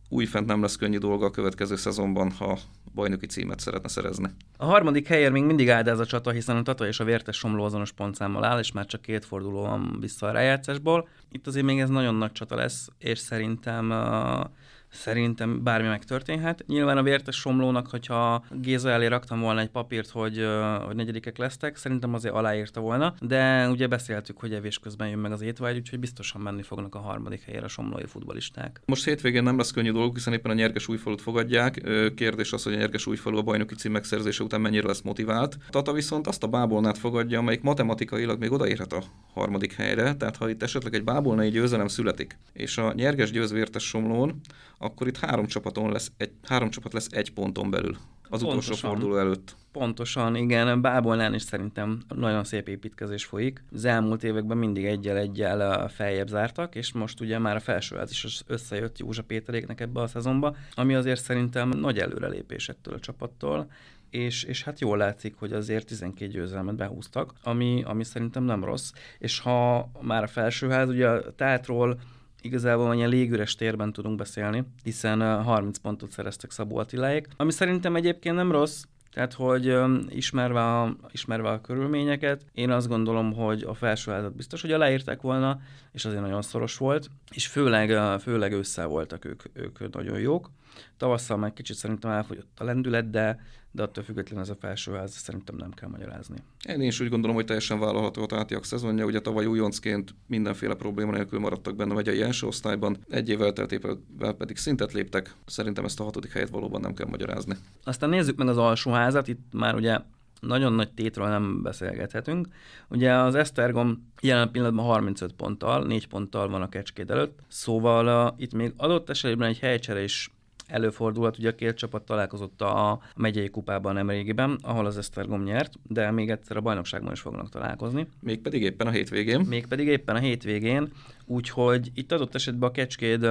újfent 0.09 0.45
nem 0.45 0.61
lesz 0.61 0.75
könnyű 0.75 0.97
dolga 0.97 1.25
a 1.25 1.31
következő 1.31 1.75
szezonban, 1.75 2.31
ha 2.31 2.59
bajnoki 2.93 3.25
címet 3.25 3.59
szeretne 3.59 3.89
szerezni. 3.89 4.29
A 4.57 4.65
harmadik 4.65 5.07
helyért 5.07 5.31
még 5.31 5.43
mindig 5.43 5.69
áld 5.69 5.87
ez 5.87 5.99
a 5.99 6.05
csata, 6.05 6.31
hiszen 6.31 6.57
a 6.57 6.61
Tata 6.61 6.87
és 6.87 6.99
a 6.99 7.03
Vértes 7.03 7.37
Somló 7.37 7.63
azonos 7.63 7.91
pontszámmal 7.91 8.43
áll, 8.43 8.59
és 8.59 8.71
már 8.71 8.85
csak 8.85 9.01
két 9.01 9.25
forduló 9.25 9.61
van 9.61 9.97
vissza 9.99 10.27
a 10.27 10.31
rájátszásból. 10.31 11.07
Itt 11.31 11.47
azért 11.47 11.65
még 11.65 11.79
ez 11.79 11.89
nagyon 11.89 12.15
nagy 12.15 12.31
csata 12.31 12.55
lesz, 12.55 12.87
és 12.97 13.19
szerintem 13.19 13.89
uh, 13.89 14.45
szerintem 14.91 15.63
bármi 15.63 15.87
megtörténhet. 15.87 16.63
Nyilván 16.67 16.97
a 16.97 17.03
vértes 17.03 17.35
somlónak, 17.35 17.87
hogyha 17.87 18.43
Géza 18.51 18.89
elé 18.89 19.05
raktam 19.05 19.39
volna 19.39 19.59
egy 19.59 19.69
papírt, 19.69 20.09
hogy, 20.09 20.47
hogy 20.85 20.95
negyedikek 20.95 21.37
lesztek, 21.37 21.75
szerintem 21.75 22.13
azért 22.13 22.33
aláírta 22.33 22.81
volna, 22.81 23.13
de 23.21 23.69
ugye 23.69 23.87
beszéltük, 23.87 24.39
hogy 24.39 24.53
evés 24.53 24.79
közben 24.79 25.07
jön 25.09 25.19
meg 25.19 25.31
az 25.31 25.41
étvágy, 25.41 25.77
úgyhogy 25.77 25.99
biztosan 25.99 26.41
menni 26.41 26.61
fognak 26.61 26.95
a 26.95 26.99
harmadik 26.99 27.41
helyre 27.41 27.65
a 27.65 27.67
somlói 27.67 28.05
futbalisták. 28.05 28.81
Most 28.85 29.05
hétvégén 29.05 29.43
nem 29.43 29.57
lesz 29.57 29.71
könnyű 29.71 29.91
dolguk, 29.91 30.15
hiszen 30.15 30.33
éppen 30.33 30.51
a 30.51 30.53
nyerges 30.53 30.87
újfalut 30.87 31.21
fogadják. 31.21 31.81
Kérdés 32.15 32.53
az, 32.53 32.63
hogy 32.63 32.73
a 32.73 32.77
nyerges 32.77 33.05
újfalu 33.05 33.37
a 33.37 33.41
bajnoki 33.41 33.75
cím 33.75 33.91
megszerzése 33.91 34.43
után 34.43 34.61
mennyire 34.61 34.87
lesz 34.87 35.01
motivált. 35.01 35.57
Tata 35.69 35.93
viszont 35.93 36.27
azt 36.27 36.43
a 36.43 36.47
bábolnát 36.47 36.97
fogadja, 36.97 37.39
amelyik 37.39 37.61
matematikailag 37.61 38.39
még 38.39 38.51
odaérhet 38.51 38.93
a 38.93 39.03
harmadik 39.33 39.73
helyre, 39.73 40.15
tehát 40.15 40.37
ha 40.37 40.49
itt 40.49 40.63
esetleg 40.63 40.93
egy 40.93 41.03
bábolnai 41.03 41.49
győzelem 41.49 41.87
születik, 41.87 42.37
és 42.53 42.77
a 42.77 42.93
nyerges 42.93 43.31
győz 43.31 43.51
vértes 43.51 43.83
somlón, 43.83 44.39
akkor 44.79 45.07
itt 45.07 45.17
három 45.17 45.45
csapaton 45.45 45.91
lesz 45.91 46.11
egy, 46.17 46.31
három 46.43 46.69
csapat 46.69 46.93
lesz 46.93 47.07
egy 47.11 47.33
ponton 47.33 47.69
belül 47.69 47.97
az 48.29 48.41
utolsó 48.41 48.59
Pontosan. 48.59 48.89
forduló 48.89 49.17
előtt. 49.17 49.55
Pontosan, 49.71 50.35
igen, 50.35 50.81
Bábolnál 50.81 51.33
is 51.33 51.41
szerintem 51.41 52.01
nagyon 52.15 52.43
szép 52.43 52.67
építkezés 52.67 53.25
folyik. 53.25 53.63
Az 53.73 53.85
elmúlt 53.85 54.23
években 54.23 54.57
mindig 54.57 54.85
egyel-egyel 54.85 55.87
feljebb 55.89 56.27
zártak, 56.27 56.75
és 56.75 56.91
most 56.91 57.19
ugye 57.19 57.39
már 57.39 57.55
a 57.55 57.59
felsőház 57.59 58.11
is 58.11 58.43
összejött 58.47 58.97
Józsa 58.97 59.23
Péteréknek 59.23 59.81
ebbe 59.81 60.01
a 60.01 60.07
szezonba, 60.07 60.55
ami 60.75 60.95
azért 60.95 61.21
szerintem 61.21 61.69
nagy 61.69 61.99
előrelépés 61.99 62.69
ettől 62.69 62.93
a 62.93 62.99
csapattól, 62.99 63.71
és, 64.09 64.43
és 64.43 64.63
hát 64.63 64.79
jól 64.79 64.97
látszik, 64.97 65.35
hogy 65.35 65.53
azért 65.53 65.87
12 65.87 66.31
győzelmet 66.31 66.75
behúztak, 66.75 67.33
ami, 67.43 67.83
ami 67.85 68.03
szerintem 68.03 68.43
nem 68.43 68.63
rossz, 68.63 68.91
és 69.19 69.39
ha 69.39 69.91
már 70.01 70.23
a 70.23 70.27
felsőház, 70.27 70.89
ugye 70.89 71.09
a 71.09 71.35
tátról 71.35 71.99
igazából 72.41 72.95
ilyen 72.95 73.09
légüres 73.09 73.55
térben 73.55 73.93
tudunk 73.93 74.17
beszélni, 74.17 74.63
hiszen 74.83 75.43
30 75.43 75.77
pontot 75.77 76.11
szereztek 76.11 76.51
Szabó 76.51 76.77
Attiláék, 76.77 77.27
ami 77.37 77.51
szerintem 77.51 77.95
egyébként 77.95 78.35
nem 78.35 78.51
rossz, 78.51 78.83
tehát, 79.13 79.33
hogy 79.33 79.75
ismerve 80.09 80.59
a, 80.59 80.95
ismerve 81.11 81.49
a 81.49 81.61
körülményeket, 81.61 82.45
én 82.53 82.69
azt 82.69 82.87
gondolom, 82.87 83.33
hogy 83.33 83.63
a 83.63 83.73
felsőházat 83.73 84.35
biztos, 84.35 84.61
hogy 84.61 84.71
aláírták 84.71 85.21
volna, 85.21 85.59
és 85.91 86.05
azért 86.05 86.21
nagyon 86.21 86.41
szoros 86.41 86.77
volt, 86.77 87.09
és 87.31 87.47
főleg, 87.47 88.19
főleg 88.21 88.51
ősszel 88.51 88.87
voltak 88.87 89.25
ők, 89.25 89.43
ők 89.53 89.93
nagyon 89.93 90.19
jók. 90.19 90.51
Tavasszal 90.97 91.37
meg 91.37 91.53
kicsit 91.53 91.75
szerintem 91.75 92.11
elfogyott 92.11 92.59
a 92.59 92.63
lendület, 92.63 93.09
de, 93.09 93.39
de 93.71 93.83
attól 93.83 94.03
függetlenül 94.03 94.43
ez 94.43 94.49
a 94.49 94.55
felsőház 94.59 95.11
szerintem 95.11 95.55
nem 95.55 95.71
kell 95.71 95.89
magyarázni. 95.89 96.35
Én 96.67 96.81
is 96.81 96.99
úgy 96.99 97.09
gondolom, 97.09 97.35
hogy 97.35 97.45
teljesen 97.45 97.79
vállalható 97.79 98.21
a 98.21 98.25
Tátiak 98.25 98.65
szezonja. 98.65 99.05
Ugye 99.05 99.19
tavaly 99.19 99.45
újoncként 99.45 100.15
mindenféle 100.27 100.73
probléma 100.73 101.11
nélkül 101.11 101.39
maradtak 101.39 101.75
benne 101.75 101.91
a 101.91 101.95
megyei 101.95 102.21
első 102.21 102.47
osztályban, 102.47 102.97
egy 103.09 103.29
évvel 103.29 103.53
teltével 103.53 103.97
pedig 104.37 104.57
szintet 104.57 104.93
léptek. 104.93 105.33
Szerintem 105.45 105.85
ezt 105.85 105.99
a 105.99 106.03
hatodik 106.03 106.31
helyet 106.31 106.49
valóban 106.49 106.81
nem 106.81 106.93
kell 106.93 107.07
magyarázni. 107.07 107.55
Aztán 107.83 108.09
nézzük 108.09 108.37
meg 108.37 108.47
az 108.47 108.57
alsóházat, 108.57 109.27
itt 109.27 109.41
már 109.51 109.75
ugye 109.75 109.99
nagyon 110.39 110.73
nagy 110.73 110.91
tétről 110.91 111.27
nem 111.27 111.61
beszélgethetünk. 111.61 112.47
Ugye 112.89 113.13
az 113.13 113.35
Esztergom 113.35 114.11
jelen 114.21 114.51
pillanatban 114.51 114.85
35 114.85 115.33
ponttal, 115.33 115.85
4 115.85 116.07
ponttal 116.07 116.49
van 116.49 116.61
a 116.61 116.69
Kecskét 116.69 117.11
előtt, 117.11 117.39
szóval 117.47 118.27
uh, 118.27 118.41
itt 118.41 118.53
még 118.53 118.73
adott 118.77 119.09
esetben 119.09 119.47
egy 119.47 119.59
helycsere 119.59 120.03
is 120.03 120.31
előfordulhat, 120.69 121.37
ugye 121.37 121.49
a 121.49 121.55
két 121.55 121.75
csapat 121.75 122.03
találkozott 122.03 122.61
a 122.61 122.99
megyei 123.15 123.49
kupában 123.49 123.93
nem 123.93 124.09
régiben, 124.09 124.57
ahol 124.61 124.85
az 124.85 124.97
Esztergom 124.97 125.43
nyert, 125.43 125.73
de 125.83 126.11
még 126.11 126.29
egyszer 126.29 126.57
a 126.57 126.61
bajnokságban 126.61 127.11
is 127.11 127.19
fognak 127.19 127.49
találkozni. 127.49 128.07
Mégpedig 128.21 128.61
éppen 128.61 128.87
a 128.87 128.91
hétvégén. 128.91 129.39
Mégpedig 129.39 129.87
éppen 129.87 130.15
a 130.15 130.19
hétvégén, 130.19 130.91
úgyhogy 131.25 131.91
itt 131.93 132.11
adott 132.11 132.35
esetben 132.35 132.69
a 132.69 132.71
Kecskéd, 132.71 133.25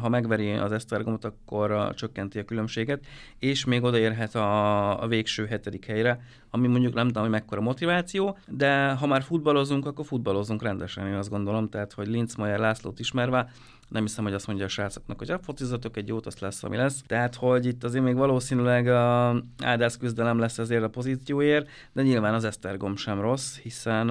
ha 0.00 0.08
megveri 0.08 0.50
az 0.50 0.72
Esztergomot, 0.72 1.24
akkor 1.24 1.94
csökkenti 1.94 2.38
a 2.38 2.44
különbséget, 2.44 3.04
és 3.38 3.64
még 3.64 3.82
odaérhet 3.82 4.34
a, 4.34 5.02
a 5.02 5.06
végső 5.06 5.46
hetedik 5.46 5.84
helyre, 5.84 6.20
ami 6.50 6.66
mondjuk 6.66 6.94
nem 6.94 7.06
tudom, 7.06 7.22
hogy 7.22 7.32
mekkora 7.32 7.60
motiváció, 7.60 8.38
de 8.48 8.92
ha 8.92 9.06
már 9.06 9.22
futballozunk, 9.22 9.86
akkor 9.86 10.04
futballozunk 10.04 10.62
rendesen, 10.62 11.06
én 11.06 11.14
azt 11.14 11.30
gondolom, 11.30 11.68
tehát 11.68 11.92
hogy 11.92 12.06
Linz 12.06 12.34
Mayer 12.34 12.58
Lászlót 12.58 12.98
ismerve, 12.98 13.50
nem 13.92 14.02
hiszem, 14.02 14.24
hogy 14.24 14.32
azt 14.32 14.46
mondja 14.46 14.64
a 14.64 14.68
srácoknak, 14.68 15.18
hogy 15.18 15.34
focizatok 15.42 15.96
egy 15.96 16.08
jót, 16.08 16.26
azt 16.26 16.40
lesz, 16.40 16.64
ami 16.64 16.76
lesz. 16.76 17.02
Tehát, 17.06 17.34
hogy 17.34 17.66
itt 17.66 17.84
azért 17.84 18.04
még 18.04 18.16
valószínűleg 18.16 18.86
a 18.86 19.42
áldász 19.62 19.96
küzdelem 19.96 20.38
lesz 20.38 20.58
ezért 20.58 20.82
a 20.82 20.88
pozícióért, 20.88 21.68
de 21.92 22.02
nyilván 22.02 22.34
az 22.34 22.44
Esztergom 22.44 22.96
sem 22.96 23.20
rossz, 23.20 23.58
hiszen 23.58 24.06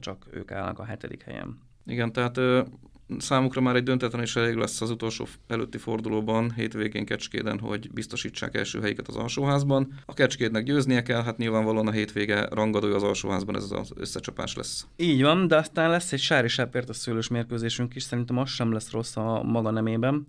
csak 0.00 0.26
ők 0.30 0.50
állnak 0.50 0.78
a 0.78 0.84
hetedik 0.84 1.22
helyen. 1.22 1.58
Igen, 1.86 2.12
tehát 2.12 2.40
számukra 3.18 3.60
már 3.60 3.76
egy 3.76 3.82
döntetlen 3.82 4.22
is 4.22 4.36
elég 4.36 4.54
lesz 4.54 4.80
az 4.80 4.90
utolsó 4.90 5.26
előtti 5.48 5.78
fordulóban, 5.78 6.52
hétvégén 6.52 7.04
Kecskéden, 7.04 7.58
hogy 7.58 7.90
biztosítsák 7.92 8.56
első 8.56 8.80
helyiket 8.80 9.08
az 9.08 9.16
alsóházban. 9.16 9.92
A 10.06 10.14
Kecskédnek 10.14 10.64
győznie 10.64 11.02
kell, 11.02 11.22
hát 11.22 11.36
nyilvánvalóan 11.36 11.86
a 11.86 11.90
hétvége 11.90 12.48
rangadója 12.50 12.94
az 12.94 13.02
alsóházban, 13.02 13.56
ez 13.56 13.70
az 13.70 13.92
összecsapás 13.96 14.54
lesz. 14.54 14.86
Így 14.96 15.22
van, 15.22 15.48
de 15.48 15.56
aztán 15.56 15.90
lesz 15.90 16.12
egy 16.12 16.20
Sári 16.20 16.48
a 16.86 16.92
szőlős 16.92 17.28
mérkőzésünk 17.28 17.94
is, 17.94 18.02
szerintem 18.02 18.38
az 18.38 18.50
sem 18.50 18.72
lesz 18.72 18.90
rossz 18.90 19.16
a 19.16 19.42
maga 19.42 19.70
nemében. 19.70 20.26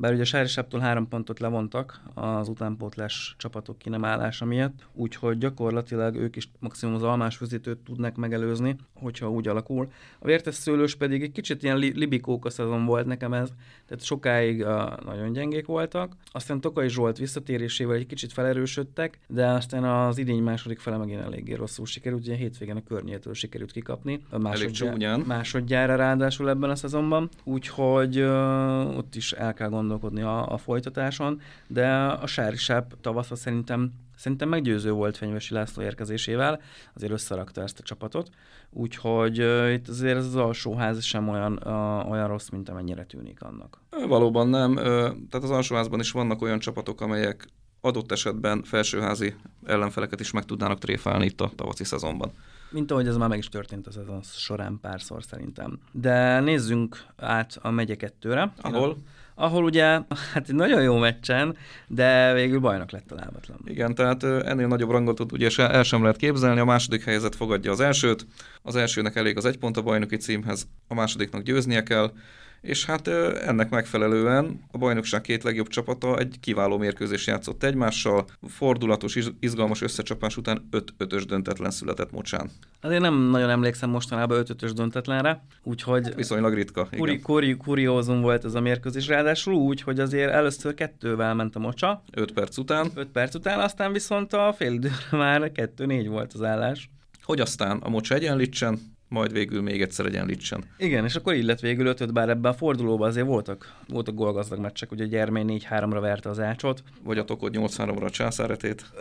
Bár 0.00 0.12
ugye 0.12 0.22
a 0.22 0.24
Sári 0.24 0.48
három 0.80 1.08
pontot 1.08 1.38
levontak 1.38 2.00
az 2.14 2.48
utánpótlás 2.48 3.34
csapatok 3.38 3.78
ki 3.78 3.88
nem 3.88 4.04
állása 4.04 4.44
miatt, 4.44 4.86
úgyhogy 4.92 5.38
gyakorlatilag 5.38 6.14
ők 6.16 6.36
is 6.36 6.50
maximum 6.58 6.94
az 6.94 7.02
almás 7.02 7.38
vezetőt 7.38 7.78
tudnak 7.78 8.16
megelőzni, 8.16 8.76
hogyha 8.94 9.30
úgy 9.30 9.48
alakul. 9.48 9.92
A 10.18 10.26
vértes 10.26 10.54
szőlős 10.54 10.94
pedig 10.94 11.22
egy 11.22 11.32
kicsit 11.32 11.62
ilyen 11.62 11.76
li- 11.76 11.96
libikóka 12.18 12.50
szezon 12.50 12.84
volt 12.84 13.06
nekem 13.06 13.32
ez, 13.32 13.48
tehát 13.86 14.04
sokáig 14.04 14.60
uh, 14.60 15.04
nagyon 15.04 15.32
gyengék 15.32 15.66
voltak. 15.66 16.12
Aztán 16.32 16.60
Tokai 16.60 16.88
Zsolt 16.88 17.18
visszatérésével 17.18 17.96
egy 17.96 18.06
kicsit 18.06 18.32
felerősödtek, 18.32 19.18
de 19.26 19.46
aztán 19.46 19.84
az 19.84 20.18
idény 20.18 20.42
második 20.42 20.78
fele 20.78 20.96
megint 20.96 21.20
eléggé 21.20 21.54
rosszul 21.54 21.86
sikerült, 21.86 22.22
ugye 22.22 22.34
hétvégén 22.34 22.76
a 22.76 22.82
környétől 22.82 23.34
sikerült 23.34 23.72
kikapni. 23.72 24.20
A 24.30 24.38
másodjá- 24.38 25.26
másodjára 25.26 25.96
ráadásul 25.96 26.48
ebben 26.48 26.70
a 26.70 26.76
szezonban, 26.76 27.28
úgyhogy 27.44 28.20
uh, 28.20 28.96
ott 28.96 29.14
is 29.14 29.32
el 29.32 29.54
kell 29.54 29.68
gondolkodni 29.68 30.22
a, 30.22 30.52
a 30.52 30.56
folytatáson, 30.56 31.40
de 31.66 31.88
a 31.96 32.26
Sári 32.26 32.56
Sáp 32.56 33.00
tavasza 33.00 33.34
szerintem 33.34 33.92
Szerintem 34.18 34.48
meggyőző 34.48 34.90
volt 34.90 35.16
Fenyvesi 35.16 35.54
László 35.54 35.82
érkezésével, 35.82 36.60
azért 36.94 37.12
összerakta 37.12 37.62
ezt 37.62 37.78
a 37.78 37.82
csapatot, 37.82 38.28
úgyhogy 38.70 39.40
uh, 39.40 39.72
itt 39.72 39.88
azért 39.88 40.16
az 40.16 40.36
alsóház 40.36 41.02
sem 41.02 41.28
olyan, 41.28 41.52
uh, 41.64 42.10
olyan 42.10 42.28
rossz, 42.28 42.48
mint 42.48 42.68
amennyire 42.68 43.04
tűnik 43.04 43.42
annak. 43.42 43.82
Valóban 44.08 44.48
nem, 44.48 44.70
uh, 44.72 44.82
tehát 44.82 45.42
az 45.42 45.50
alsóházban 45.50 46.00
is 46.00 46.10
vannak 46.10 46.42
olyan 46.42 46.58
csapatok, 46.58 47.00
amelyek 47.00 47.48
adott 47.80 48.12
esetben 48.12 48.62
felsőházi 48.62 49.34
ellenfeleket 49.64 50.20
is 50.20 50.30
meg 50.30 50.44
tudnának 50.44 50.78
tréfálni 50.78 51.24
itt 51.24 51.40
a 51.40 51.50
tavaszi 51.56 51.84
szezonban. 51.84 52.32
Mint 52.70 52.90
ahogy 52.90 53.06
ez 53.06 53.16
már 53.16 53.28
meg 53.28 53.38
is 53.38 53.48
történt 53.48 53.86
a 53.86 53.90
szezon 53.90 54.22
során 54.22 54.78
párszor 54.80 55.22
szerintem. 55.22 55.78
De 55.92 56.40
nézzünk 56.40 57.04
át 57.16 57.58
a 57.62 57.70
megye 57.70 57.94
kettőre. 57.94 58.52
Ahol? 58.60 58.96
Ahol 59.38 59.64
ugye, 59.64 59.84
hát 60.32 60.48
egy 60.48 60.54
nagyon 60.54 60.82
jó 60.82 60.96
meccsen, 60.96 61.56
de 61.86 62.32
végül 62.32 62.58
bajnok 62.58 62.90
lett 62.90 63.10
a 63.10 63.14
lábatlan. 63.14 63.58
Igen, 63.64 63.94
tehát 63.94 64.22
ennél 64.22 64.66
nagyobb 64.66 64.90
rangot 64.90 65.32
ugye 65.32 65.50
el 65.56 65.82
sem 65.82 66.02
lehet 66.02 66.16
képzelni, 66.16 66.60
a 66.60 66.64
második 66.64 67.04
helyzet 67.04 67.34
fogadja 67.34 67.70
az 67.70 67.80
elsőt, 67.80 68.26
az 68.62 68.76
elsőnek 68.76 69.16
elég 69.16 69.36
az 69.36 69.44
egy 69.44 69.58
pont 69.58 69.76
a 69.76 69.82
bajnoki 69.82 70.16
címhez, 70.16 70.68
a 70.88 70.94
másodiknak 70.94 71.42
győznie 71.42 71.82
kell, 71.82 72.12
és 72.60 72.84
hát 72.84 73.08
ennek 73.08 73.70
megfelelően 73.70 74.60
a 74.70 74.78
bajnokság 74.78 75.20
két 75.20 75.42
legjobb 75.42 75.68
csapata 75.68 76.18
egy 76.18 76.36
kiváló 76.40 76.78
mérkőzés 76.78 77.26
játszott 77.26 77.62
egymással, 77.62 78.24
fordulatos, 78.48 79.18
izgalmas 79.40 79.82
összecsapás 79.82 80.36
után 80.36 80.68
5-5-ös 80.72 81.24
döntetlen 81.26 81.70
született 81.70 82.10
mocsán. 82.10 82.50
Azért 82.80 83.00
nem 83.00 83.14
nagyon 83.14 83.50
emlékszem 83.50 83.90
mostanában 83.90 84.44
5-5-ös 84.46 84.70
döntetlenre, 84.74 85.44
úgyhogy... 85.62 86.04
Hát 86.04 86.14
viszonylag 86.14 86.54
ritka, 86.54 86.88
kuri, 86.96 87.18
kuri, 87.18 87.56
kuriózum 87.56 88.20
volt 88.20 88.44
ez 88.44 88.54
a 88.54 88.60
mérkőzés, 88.60 89.06
ráadásul 89.06 89.54
úgy, 89.54 89.80
hogy 89.80 90.00
azért 90.00 90.32
először 90.32 90.74
kettővel 90.74 91.34
ment 91.34 91.56
a 91.56 91.58
mocsa. 91.58 92.02
5 92.12 92.32
perc 92.32 92.58
után. 92.58 92.90
5 92.94 93.08
perc 93.08 93.34
után, 93.34 93.60
aztán 93.60 93.92
viszont 93.92 94.32
a 94.32 94.54
fél 94.56 94.72
időre 94.72 94.94
már 95.10 95.50
2-4 95.54 96.06
volt 96.08 96.32
az 96.32 96.42
állás. 96.42 96.90
Hogy 97.22 97.40
aztán 97.40 97.78
a 97.78 97.88
mocsa 97.88 98.14
egyenlítsen, 98.14 98.78
majd 99.08 99.32
végül 99.32 99.62
még 99.62 99.82
egyszer 99.82 100.06
egyenlítsen. 100.06 100.64
Igen, 100.78 101.04
és 101.04 101.14
akkor 101.14 101.34
így 101.34 101.44
lett 101.44 101.60
végül 101.60 101.86
ötöt, 101.86 102.12
bár 102.12 102.28
ebben 102.28 102.52
a 102.52 102.54
fordulóban 102.54 103.08
azért 103.08 103.26
voltak, 103.26 103.74
voltak 103.88 104.14
gólgazdag 104.14 104.58
meccsek, 104.58 104.92
ugye 104.92 105.06
Gyermény 105.06 105.60
4-3-ra 105.70 105.98
verte 106.00 106.28
az 106.28 106.40
ácsot. 106.40 106.82
Vagy 107.04 107.18
a 107.18 107.24
Tokod 107.24 107.54
8-3-ra 107.56 108.04
a 108.04 108.10
császáretét, 108.10 108.92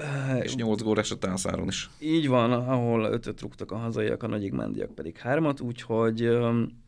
és 0.41 0.55
8 0.55 0.81
gól 0.81 0.99
esett 0.99 1.25
Ászáron 1.25 1.67
is. 1.67 1.89
Így 1.99 2.27
van, 2.27 2.51
ahol 2.51 3.03
ötöt 3.03 3.41
rúgtak 3.41 3.71
a 3.71 3.77
hazaiak, 3.77 4.23
a 4.23 4.27
nagyigmendiak 4.27 4.95
pedig 4.95 5.17
hármat, 5.17 5.59
úgyhogy, 5.59 6.29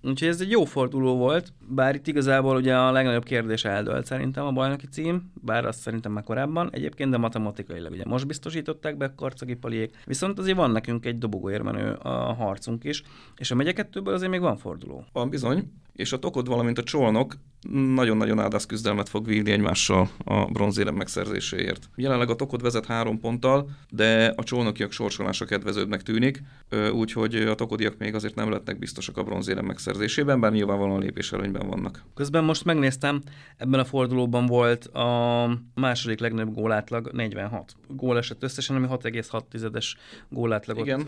úgyhogy 0.03 0.27
ez 0.27 0.41
egy 0.41 0.49
jó 0.49 0.63
forduló 0.63 1.17
volt, 1.17 1.53
bár 1.67 1.95
itt 1.95 2.07
igazából 2.07 2.55
ugye 2.55 2.75
a 2.75 2.91
legnagyobb 2.91 3.23
kérdés 3.23 3.65
eldölt 3.65 4.05
szerintem 4.05 4.45
a 4.45 4.51
bajnoki 4.51 4.87
cím, 4.87 5.31
bár 5.33 5.65
azt 5.65 5.79
szerintem 5.79 6.11
már 6.11 6.23
korábban 6.23 6.69
egyébként, 6.71 7.11
de 7.11 7.17
matematikailag 7.17 7.91
ugye 7.91 8.03
most 8.05 8.27
biztosították 8.27 8.97
be 8.97 9.13
Karcagi 9.15 9.53
Paliék, 9.53 9.97
viszont 10.05 10.39
azért 10.39 10.57
van 10.57 10.71
nekünk 10.71 11.05
egy 11.05 11.17
dobogóérmenő 11.17 11.93
a 11.93 12.33
harcunk 12.33 12.83
is, 12.83 13.03
és 13.37 13.51
a 13.51 13.55
megye 13.55 13.73
kettőből 13.73 14.13
azért 14.13 14.31
még 14.31 14.39
van 14.39 14.57
forduló. 14.57 15.05
Van 15.13 15.29
bizony, 15.29 15.71
és 15.93 16.13
a 16.13 16.19
Tokod, 16.19 16.47
valamint 16.47 16.77
a 16.77 16.83
Csolnok 16.83 17.35
nagyon-nagyon 17.95 18.39
áldász 18.39 18.65
küzdelmet 18.65 19.09
fog 19.09 19.25
vívni 19.25 19.51
egymással 19.51 20.09
a 20.23 20.45
bronzérem 20.45 20.95
megszerzéséért. 20.95 21.89
Jelenleg 21.95 22.29
a 22.29 22.35
Tokod 22.35 22.61
vezet 22.61 22.85
három 22.85 23.19
ponttal, 23.19 23.69
de 23.89 24.33
a 24.35 24.43
Csolnokiak 24.43 24.91
sorsolása 24.91 25.45
kedvezőbbnek 25.45 26.01
tűnik, 26.01 26.43
úgyhogy 26.93 27.35
a 27.35 27.55
Tokodiak 27.55 27.97
még 27.97 28.15
azért 28.15 28.35
nem 28.35 28.49
lehetnek 28.49 28.79
biztosak 28.79 29.17
a 29.17 29.23
bronzérem 29.23 29.65
megszerzésében, 29.65 30.39
bár 30.39 30.51
nyilvánvalóan 30.51 30.99
lépés 30.99 31.31
előnyben 31.31 31.67
vannak. 31.67 32.03
Közben 32.13 32.43
most 32.43 32.65
megnéztem, 32.65 33.21
ebben 33.57 33.79
a 33.79 33.85
fordulóban 33.85 34.45
volt 34.45 34.85
a 34.85 35.49
második 35.75 36.19
legnagyobb 36.19 36.53
gólátlag 36.53 37.09
46 37.11 37.75
gól 37.87 38.17
esett 38.17 38.43
összesen, 38.43 38.75
ami 38.75 38.87
6,6-es 38.89 39.93
gólátlagot 40.29 40.85
Igen. 40.85 41.07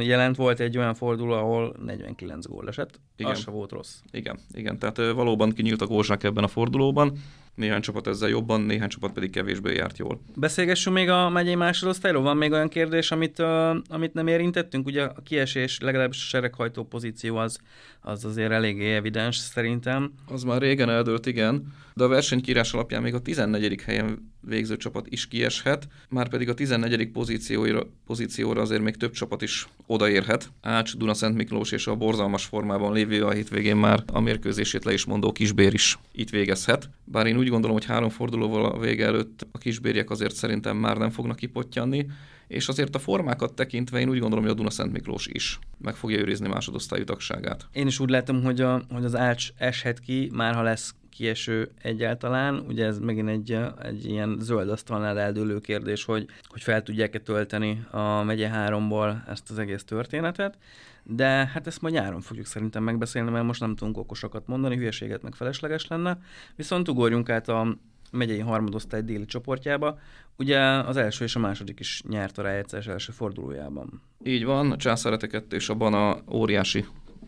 jelent. 0.00 0.36
Volt 0.36 0.60
egy 0.60 0.78
olyan 0.78 0.94
forduló, 0.94 1.31
ahol 1.38 1.76
49 1.84 2.46
gól 2.46 2.68
esett. 2.68 3.00
Igen. 3.16 3.30
Az 3.30 3.38
se 3.40 3.50
volt 3.50 3.70
rossz. 3.70 4.00
Igen, 4.10 4.38
igen. 4.50 4.78
Tehát 4.78 4.96
valóban 4.96 5.50
kinyílt 5.50 5.80
a 5.80 5.86
gózsák 5.86 6.22
ebben 6.22 6.44
a 6.44 6.48
fordulóban. 6.48 7.18
Néhány 7.54 7.80
csapat 7.80 8.06
ezzel 8.06 8.28
jobban, 8.28 8.60
néhány 8.60 8.88
csapat 8.88 9.12
pedig 9.12 9.30
kevésbé 9.30 9.74
járt 9.74 9.98
jól. 9.98 10.20
Beszélgessünk 10.36 10.96
még 10.96 11.08
a 11.08 11.28
megyei 11.28 11.54
másodosztályról. 11.54 12.22
Van 12.22 12.36
még 12.36 12.52
olyan 12.52 12.68
kérdés, 12.68 13.10
amit, 13.10 13.38
uh, 13.38 13.76
amit 13.88 14.14
nem 14.14 14.26
érintettünk? 14.26 14.86
Ugye 14.86 15.02
a 15.02 15.22
kiesés, 15.24 15.78
legalábbis 15.80 16.22
a 16.22 16.26
sereghajtó 16.26 16.84
pozíció 16.84 17.36
az, 17.36 17.58
az 18.00 18.24
azért 18.24 18.50
eléggé 18.50 18.94
evidens 18.94 19.36
szerintem. 19.36 20.12
Az 20.28 20.42
már 20.42 20.60
régen 20.60 20.90
eldőlt, 20.90 21.26
igen, 21.26 21.72
de 21.94 22.04
a 22.04 22.08
versenykírás 22.08 22.72
alapján 22.72 23.02
még 23.02 23.14
a 23.14 23.20
14. 23.20 23.82
helyen 23.82 24.32
végző 24.40 24.76
csapat 24.76 25.06
is 25.08 25.28
kieshet, 25.28 25.88
már 26.08 26.28
pedig 26.28 26.48
a 26.48 26.54
14. 26.54 27.10
pozícióra, 27.10 27.86
pozícióra 28.06 28.60
azért 28.60 28.82
még 28.82 28.96
több 28.96 29.12
csapat 29.12 29.42
is 29.42 29.68
odaérhet. 29.86 30.50
Ács, 30.60 30.96
Duna 30.96 31.14
Szent 31.14 31.36
Miklós 31.36 31.72
és 31.72 31.86
a 31.86 31.96
borzalmas 31.96 32.44
formában 32.44 32.92
lévő 32.92 33.24
a 33.24 33.30
hétvégén 33.30 33.76
már 33.76 34.02
a 34.06 34.20
mérkőzését 34.20 34.84
le 34.84 34.92
is 34.92 35.04
mondó 35.04 35.32
Kisbér 35.32 35.74
is 35.74 35.98
itt 36.12 36.30
végezhet. 36.30 36.90
Bár 37.04 37.26
én 37.26 37.38
úgy 37.42 37.48
gondolom, 37.48 37.76
hogy 37.76 37.86
három 37.86 38.08
fordulóval 38.08 38.64
a 38.64 38.78
vége 38.78 39.04
előtt 39.04 39.46
a 39.52 39.58
kisbérjek 39.58 40.10
azért 40.10 40.34
szerintem 40.34 40.76
már 40.76 40.96
nem 40.96 41.10
fognak 41.10 41.36
kipottyanni, 41.36 42.06
és 42.46 42.68
azért 42.68 42.94
a 42.94 42.98
formákat 42.98 43.54
tekintve 43.54 44.00
én 44.00 44.08
úgy 44.08 44.18
gondolom, 44.18 44.44
hogy 44.44 44.52
a 44.52 44.56
Duna 44.56 44.70
Szent 44.70 44.92
Miklós 44.92 45.26
is 45.26 45.58
meg 45.78 45.94
fogja 45.94 46.18
őrizni 46.18 46.48
másodosztályú 46.48 47.04
tagságát. 47.04 47.66
Én 47.72 47.86
is 47.86 48.00
úgy 48.00 48.10
látom, 48.10 48.42
hogy, 48.42 48.60
a, 48.60 48.82
hogy 48.90 49.04
az 49.04 49.14
Ács 49.14 49.48
eshet 49.56 50.00
ki, 50.00 50.30
már 50.32 50.54
ha 50.54 50.62
lesz 50.62 50.94
kieső 51.10 51.70
egyáltalán. 51.82 52.64
Ugye 52.68 52.86
ez 52.86 52.98
megint 52.98 53.28
egy, 53.28 53.58
egy 53.82 54.04
ilyen 54.04 54.36
zöld 54.40 54.70
asztalnál 54.70 55.18
eldőlő 55.18 55.60
kérdés, 55.60 56.04
hogy, 56.04 56.26
hogy 56.44 56.62
fel 56.62 56.82
tudják-e 56.82 57.18
tölteni 57.18 57.84
a 57.90 58.22
megye 58.22 58.48
háromból 58.48 59.24
ezt 59.28 59.50
az 59.50 59.58
egész 59.58 59.84
történetet. 59.84 60.58
De 61.02 61.26
hát 61.26 61.66
ezt 61.66 61.80
majd 61.80 61.94
nyáron 61.94 62.20
fogjuk 62.20 62.46
szerintem 62.46 62.82
megbeszélni, 62.82 63.30
mert 63.30 63.44
most 63.44 63.60
nem 63.60 63.76
tudunk 63.76 63.98
okosakat 63.98 64.46
mondani, 64.46 64.76
hülyeséget 64.76 65.22
meg 65.22 65.34
felesleges 65.34 65.86
lenne. 65.86 66.18
Viszont 66.56 66.88
ugorjunk 66.88 67.28
át 67.28 67.48
a 67.48 67.76
megyei 68.12 68.38
harmadosztály 68.38 69.02
déli 69.02 69.24
csoportjába. 69.24 69.98
Ugye 70.36 70.60
az 70.60 70.96
első 70.96 71.24
és 71.24 71.36
a 71.36 71.38
második 71.38 71.80
is 71.80 72.02
nyert 72.08 72.38
a 72.38 72.42
rájegyszeres 72.42 72.86
első 72.86 73.12
fordulójában. 73.12 74.02
Így 74.24 74.44
van, 74.44 74.70
a 74.72 74.76
Császáreteket 74.76 75.52
és 75.52 75.68
a 75.68 75.74
Bana 75.74 76.16
óriási 76.30 76.84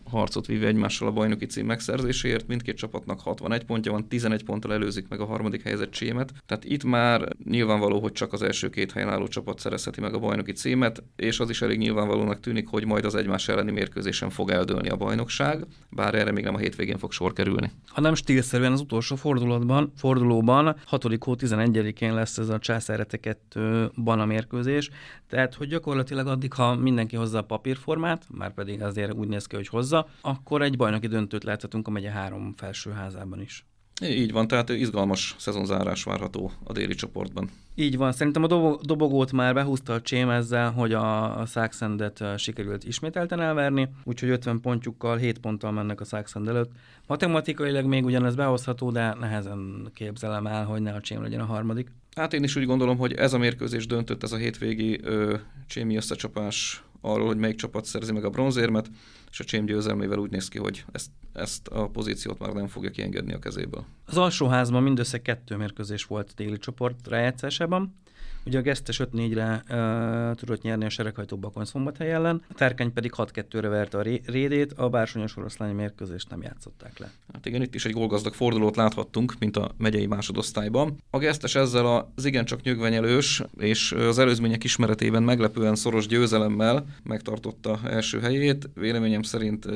harcot 0.09 0.45
vívja 0.45 0.67
egymással 0.67 1.07
a 1.07 1.11
bajnoki 1.11 1.45
cím 1.45 1.65
megszerzéséért. 1.65 2.47
Mindkét 2.47 2.77
csapatnak 2.77 3.19
61 3.19 3.63
pontja 3.63 3.91
van, 3.91 4.07
11 4.07 4.43
ponttal 4.43 4.73
előzik 4.73 5.07
meg 5.07 5.19
a 5.19 5.25
harmadik 5.25 5.61
helyzet 5.61 5.93
címet. 5.93 6.33
Tehát 6.45 6.63
itt 6.65 6.83
már 6.83 7.27
nyilvánvaló, 7.43 7.99
hogy 7.99 8.11
csak 8.11 8.33
az 8.33 8.41
első 8.41 8.69
két 8.69 8.91
helyen 8.91 9.09
álló 9.09 9.27
csapat 9.27 9.59
szerezheti 9.59 10.01
meg 10.01 10.13
a 10.13 10.19
bajnoki 10.19 10.51
címet, 10.51 11.03
és 11.15 11.39
az 11.39 11.49
is 11.49 11.61
elég 11.61 11.77
nyilvánvalónak 11.77 12.39
tűnik, 12.39 12.67
hogy 12.67 12.85
majd 12.85 13.05
az 13.05 13.15
egymás 13.15 13.47
elleni 13.47 13.71
mérkőzésen 13.71 14.29
fog 14.29 14.49
eldőlni 14.49 14.89
a 14.89 14.95
bajnokság, 14.95 15.65
bár 15.89 16.15
erre 16.15 16.31
még 16.31 16.43
nem 16.43 16.55
a 16.55 16.57
hétvégén 16.57 16.97
fog 16.97 17.11
sor 17.11 17.33
kerülni. 17.33 17.71
Hanem 17.87 18.15
stílszerűen 18.15 18.71
az 18.71 18.81
utolsó 18.81 19.15
fordulatban, 19.15 19.91
fordulóban, 19.95 20.75
6. 20.85 21.03
hó 21.03 21.35
11-én 21.39 22.13
lesz 22.13 22.37
ez 22.37 22.49
a 22.49 22.59
császárete 22.59 23.17
2 23.17 23.91
bana 24.03 24.25
mérkőzés, 24.25 24.89
tehát 25.29 25.53
hogy 25.53 25.67
gyakorlatilag 25.67 26.27
addig, 26.27 26.53
ha 26.53 26.75
mindenki 26.75 27.15
hozza 27.15 27.37
a 27.37 27.41
papírformát, 27.41 28.25
már 28.31 28.53
pedig 28.53 28.81
azért 28.81 29.13
úgy 29.13 29.27
néz 29.27 29.45
ki, 29.45 29.55
hogy 29.55 29.67
hozza, 29.67 29.94
hozza, 29.95 30.07
akkor 30.21 30.61
egy 30.61 30.77
bajnoki 30.77 31.07
döntőt 31.07 31.43
láthatunk 31.43 31.87
a 31.87 31.91
megye 31.91 32.09
három 32.09 32.53
felsőházában 32.57 33.41
is. 33.41 33.65
Így 34.01 34.31
van, 34.31 34.47
tehát 34.47 34.69
izgalmas 34.69 35.35
szezonzárás 35.37 36.03
várható 36.03 36.51
a 36.63 36.71
déli 36.71 36.95
csoportban. 36.95 37.49
Így 37.75 37.97
van, 37.97 38.11
szerintem 38.11 38.43
a 38.43 38.77
dobogót 38.81 39.31
már 39.31 39.53
behúzta 39.53 39.93
a 39.93 40.01
csém 40.01 40.29
ezzel, 40.29 40.71
hogy 40.71 40.93
a, 40.93 41.45
Szákszendet 41.45 42.23
sikerült 42.37 42.83
ismételten 42.83 43.39
elverni, 43.39 43.89
úgyhogy 44.03 44.29
50 44.29 44.61
pontjukkal, 44.61 45.17
7 45.17 45.37
ponttal 45.37 45.71
mennek 45.71 46.01
a 46.01 46.05
Szákszend 46.05 46.47
előtt. 46.47 46.71
Matematikailag 47.07 47.85
még 47.85 48.05
ugyanez 48.05 48.35
behozható, 48.35 48.91
de 48.91 49.15
nehezen 49.19 49.91
képzelem 49.93 50.47
el, 50.47 50.65
hogy 50.65 50.81
ne 50.81 50.93
a 50.93 51.01
csém 51.01 51.21
legyen 51.21 51.39
a 51.39 51.45
harmadik. 51.45 51.91
Hát 52.15 52.33
én 52.33 52.43
is 52.43 52.55
úgy 52.55 52.65
gondolom, 52.65 52.97
hogy 52.97 53.13
ez 53.13 53.33
a 53.33 53.37
mérkőzés 53.37 53.87
döntött, 53.87 54.23
ez 54.23 54.31
a 54.31 54.37
hétvégi 54.37 54.99
ö, 55.03 55.37
csémi 55.67 55.95
összecsapás 55.95 56.83
arról, 57.05 57.27
hogy 57.27 57.37
melyik 57.37 57.55
csapat 57.55 57.85
szerzi 57.85 58.11
meg 58.11 58.25
a 58.25 58.29
bronzérmet, 58.29 58.89
és 59.31 59.39
a 59.39 59.43
Csém 59.43 59.65
győzelmével 59.65 60.17
úgy 60.17 60.31
néz 60.31 60.47
ki, 60.47 60.57
hogy 60.57 60.85
ezt, 60.91 61.09
ezt 61.33 61.67
a 61.67 61.87
pozíciót 61.87 62.39
már 62.39 62.53
nem 62.53 62.67
fogja 62.67 62.89
kiengedni 62.89 63.33
a 63.33 63.39
kezéből. 63.39 63.85
Az 64.05 64.17
alsóházban 64.17 64.83
mindössze 64.83 65.21
kettő 65.21 65.55
mérkőzés 65.55 66.03
volt 66.03 66.35
téli 66.35 66.57
csoport 66.57 67.07
rájátszásában. 67.07 67.95
Ugye 68.45 68.57
a 68.57 68.61
Gesztes 68.61 69.01
5-4-re 69.03 69.63
uh, 69.69 70.35
tudott 70.35 70.61
nyerni 70.61 70.85
a 70.85 70.89
sereghajtó 70.89 71.37
Bakony 71.37 71.65
szombathely 71.65 72.11
ellen, 72.11 72.41
a 72.49 72.53
Terkeny 72.53 72.93
pedig 72.93 73.11
6-2-re 73.17 73.67
verte 73.67 73.97
a 73.97 74.01
Rédét, 74.01 74.73
a 74.73 74.89
Bársonyos 74.89 75.37
oroszlányi 75.37 75.73
mérkőzést 75.73 76.29
nem 76.29 76.41
játszották 76.41 76.99
le. 76.99 77.11
Hát 77.33 77.45
igen, 77.45 77.61
itt 77.61 77.75
is 77.75 77.85
egy 77.85 77.91
gólgazdag 77.91 78.33
fordulót 78.33 78.75
láthattunk, 78.75 79.33
mint 79.39 79.57
a 79.57 79.71
megyei 79.77 80.05
másodosztályban. 80.05 80.97
A 81.09 81.17
Gesztes 81.17 81.55
ezzel 81.55 82.09
az 82.15 82.25
igencsak 82.25 82.61
nyögvenyelős 82.61 83.43
és 83.57 83.91
az 83.91 84.19
előzmények 84.19 84.63
ismeretében 84.63 85.23
meglepően 85.23 85.75
szoros 85.75 86.07
győzelemmel 86.07 86.85
megtartotta 87.03 87.79
első 87.83 88.19
helyét. 88.19 88.69
Véleményem 88.73 89.21
szerint 89.21 89.67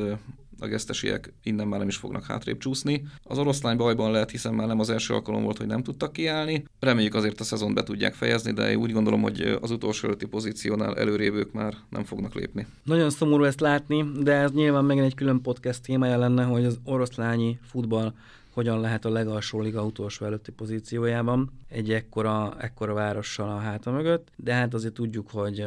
a 0.60 0.67
gesztesiek 0.67 1.34
innen 1.43 1.67
már 1.67 1.80
nem 1.80 1.88
is 1.88 1.95
fognak 1.95 2.26
hátrébb 2.26 2.58
csúszni. 2.58 3.08
Az 3.24 3.38
oroszlány 3.38 3.78
bajban 3.78 4.12
lehet, 4.12 4.32
hiszen 4.32 4.54
már 4.54 4.67
nem 4.67 4.80
az 4.80 4.89
első 4.89 5.13
alkalom 5.13 5.43
volt, 5.43 5.58
hogy 5.58 5.67
nem 5.67 5.84
tudtak 5.84 6.13
kiállni. 6.13 6.63
Reméljük 6.80 7.15
azért 7.15 7.39
a 7.39 7.43
szezon 7.43 7.74
be 7.74 7.84
tudják 7.84 8.13
fejezni, 8.13 8.52
de 8.52 8.78
úgy 8.78 8.91
gondolom, 8.91 9.22
hogy 9.22 9.58
az 9.62 9.72
utolsó 9.72 10.08
előtti 10.08 10.26
pozíciónál 10.26 10.98
előrébb 10.98 11.50
már 11.54 11.74
nem 11.89 12.04
fognak 12.04 12.34
lépni. 12.34 12.67
Nagyon 12.84 13.10
szomorú 13.10 13.43
ezt 13.43 13.60
látni, 13.60 14.06
de 14.22 14.34
ez 14.34 14.52
nyilván 14.52 14.86
megint 14.86 15.06
egy 15.06 15.15
külön 15.15 15.41
podcast 15.41 15.82
témája 15.82 16.17
lenne, 16.17 16.43
hogy 16.43 16.65
az 16.65 16.80
oroszlányi 16.84 17.60
futball 17.62 18.13
hogyan 18.54 18.80
lehet 18.80 19.06
a 19.06 19.10
legalsó 19.10 19.62
liga 19.62 19.86
utolsó 19.86 20.26
előtti 20.26 20.52
pozíciójában, 20.52 21.52
egy 21.67 21.91
ekkora, 21.91 22.56
ekkora 22.60 22.93
várossal 22.93 23.50
a 23.50 23.58
háta 23.58 23.91
mögött, 23.91 24.28
de 24.36 24.54
hát 24.54 24.74
azért 24.74 24.93
tudjuk, 24.93 25.30
hogy 25.30 25.65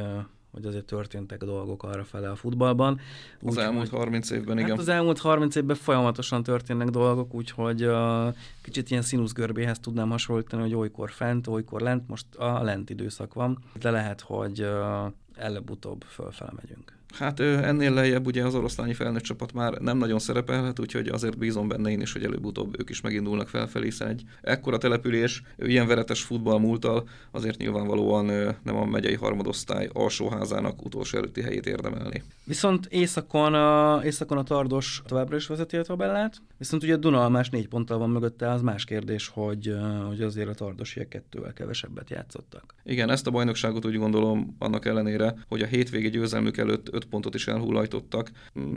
hogy 0.52 0.66
azért 0.66 0.84
történtek 0.84 1.44
dolgok 1.44 1.82
arra 1.82 2.04
fele 2.04 2.30
a 2.30 2.36
futballban. 2.36 3.00
Úgy, 3.40 3.48
az 3.50 3.56
elmúlt 3.56 3.88
30 3.88 4.30
évben, 4.30 4.58
igen. 4.58 4.70
Hát 4.70 4.78
az 4.78 4.88
elmúlt 4.88 5.18
30 5.18 5.54
évben 5.56 5.76
folyamatosan 5.76 6.42
történnek 6.42 6.88
dolgok, 6.88 7.34
úgyhogy 7.34 7.84
uh, 7.84 8.34
kicsit 8.62 8.90
ilyen 8.90 9.02
színuszgörbéhez 9.02 9.78
tudnám 9.78 10.10
hasonlítani, 10.10 10.62
hogy 10.62 10.74
olykor 10.74 11.10
fent, 11.10 11.46
olykor 11.46 11.80
lent, 11.80 12.08
most 12.08 12.34
a 12.34 12.62
lent 12.62 12.90
időszak 12.90 13.34
van, 13.34 13.58
de 13.80 13.90
lehet, 13.90 14.20
hogy 14.20 14.60
uh, 14.60 15.12
előbb-utóbb 15.34 16.04
fölfele 16.08 16.52
megyünk. 16.56 17.00
Hát 17.12 17.40
ennél 17.40 17.92
lejjebb 17.92 18.26
ugye 18.26 18.44
az 18.44 18.54
oroszlányi 18.54 18.94
felnőtt 18.94 19.22
csapat 19.22 19.52
már 19.52 19.72
nem 19.72 19.98
nagyon 19.98 20.18
szerepelhet, 20.18 20.78
úgyhogy 20.78 21.08
azért 21.08 21.38
bízom 21.38 21.68
benne 21.68 21.90
én 21.90 22.00
is, 22.00 22.12
hogy 22.12 22.24
előbb-utóbb 22.24 22.80
ők 22.80 22.90
is 22.90 23.00
megindulnak 23.00 23.48
felfelé, 23.48 23.84
hiszen 23.84 24.08
egy 24.08 24.22
ekkora 24.42 24.78
település, 24.78 25.42
ilyen 25.58 25.86
veretes 25.86 26.22
futball 26.22 26.58
múltal 26.58 27.08
azért 27.30 27.58
nyilvánvalóan 27.58 28.24
nem 28.62 28.76
a 28.76 28.84
megyei 28.84 29.14
harmadosztály 29.14 29.88
alsóházának 29.92 30.84
utolsó 30.84 31.18
előtti 31.18 31.42
helyét 31.42 31.66
érdemelni. 31.66 32.22
Viszont 32.44 32.86
északon 32.86 33.54
a, 33.54 34.00
északon 34.04 34.38
a 34.38 34.42
Tardos 34.42 35.02
továbbra 35.06 35.36
is 35.36 35.46
vezeti 35.46 35.76
a 35.76 35.82
tabellát, 35.82 36.42
viszont 36.58 36.82
ugye 36.82 36.96
Dunalmás 36.96 37.50
négy 37.50 37.68
ponttal 37.68 37.98
van 37.98 38.10
mögötte, 38.10 38.50
az 38.50 38.62
más 38.62 38.84
kérdés, 38.84 39.28
hogy, 39.28 39.74
hogy 40.06 40.22
azért 40.22 40.48
a 40.48 40.54
Tardosiek 40.54 41.08
kettővel 41.08 41.52
kevesebbet 41.52 42.10
játszottak. 42.10 42.74
Igen, 42.84 43.10
ezt 43.10 43.26
a 43.26 43.30
bajnokságot 43.30 43.86
úgy 43.86 43.96
gondolom 43.96 44.56
annak 44.58 44.86
ellenére, 44.86 45.34
hogy 45.48 45.62
a 45.62 45.66
hétvégi 45.66 46.10
győzelmük 46.10 46.56
előtt 46.56 47.01
5 47.02 47.08
pontot 47.08 47.34
is 47.34 47.46
elhullajtottak. 47.46 48.30